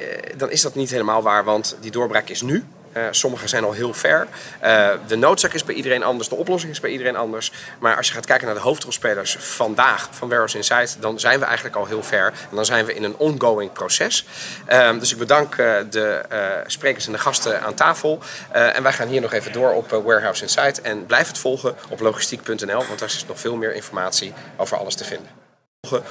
uh, 0.00 0.06
dan 0.36 0.50
is 0.50 0.62
dat 0.62 0.74
niet 0.74 0.90
helemaal 0.90 1.22
waar, 1.22 1.44
want 1.44 1.76
die 1.80 1.90
doorbraak 1.90 2.28
is 2.28 2.42
nu. 2.42 2.64
Uh, 2.96 3.06
sommigen 3.10 3.48
zijn 3.48 3.64
al 3.64 3.72
heel 3.72 3.94
ver. 3.94 4.26
Uh, 4.64 4.88
de 5.06 5.16
noodzaak 5.16 5.52
is 5.52 5.64
bij 5.64 5.74
iedereen 5.74 6.02
anders, 6.02 6.28
de 6.28 6.34
oplossing 6.34 6.72
is 6.72 6.80
bij 6.80 6.90
iedereen 6.90 7.16
anders. 7.16 7.52
Maar 7.78 7.96
als 7.96 8.08
je 8.08 8.14
gaat 8.14 8.26
kijken 8.26 8.46
naar 8.46 8.54
de 8.54 8.60
hoofdrolspelers 8.60 9.36
vandaag 9.38 10.08
van 10.10 10.28
Warehouse 10.28 10.56
Insight, 10.56 10.96
dan 11.00 11.20
zijn 11.20 11.38
we 11.38 11.44
eigenlijk 11.44 11.76
al 11.76 11.86
heel 11.86 12.02
ver. 12.02 12.26
En 12.26 12.56
dan 12.56 12.64
zijn 12.64 12.84
we 12.84 12.94
in 12.94 13.04
een 13.04 13.16
ongoing 13.16 13.72
proces. 13.72 14.26
Uh, 14.72 14.98
dus 14.98 15.12
ik 15.12 15.18
bedank 15.18 15.56
de 15.90 16.22
sprekers 16.66 17.06
en 17.06 17.12
de 17.12 17.18
gasten 17.18 17.62
aan 17.62 17.74
tafel. 17.74 18.18
en 18.52 18.82
wij 18.82 18.92
gaan 18.92 19.08
hier 19.08 19.20
nog 19.20 19.32
even 19.32 19.52
door 19.52 19.72
op 19.72 19.90
Warehouse 19.90 20.42
Insight. 20.42 20.80
En 20.80 21.06
blijf 21.06 21.26
het 21.28 21.38
volgen 21.38 21.74
op 21.88 22.00
logistiek.nl, 22.00 22.84
want 22.86 22.98
daar 22.98 23.08
is 23.08 23.24
nog 23.26 23.40
veel 23.40 23.56
meer 23.56 23.74
informatie 23.74 24.32
over 24.56 24.76
alles 24.76 24.94
te 24.94 25.04
vinden. 25.04 25.28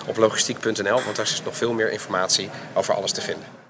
Op 0.05 0.17
logistiek.nl, 0.17 1.03
want 1.03 1.15
daar 1.15 1.25
is 1.25 1.41
nog 1.45 1.57
veel 1.57 1.73
meer 1.73 1.91
informatie 1.91 2.49
over 2.73 2.95
alles 2.95 3.11
te 3.11 3.21
vinden. 3.21 3.60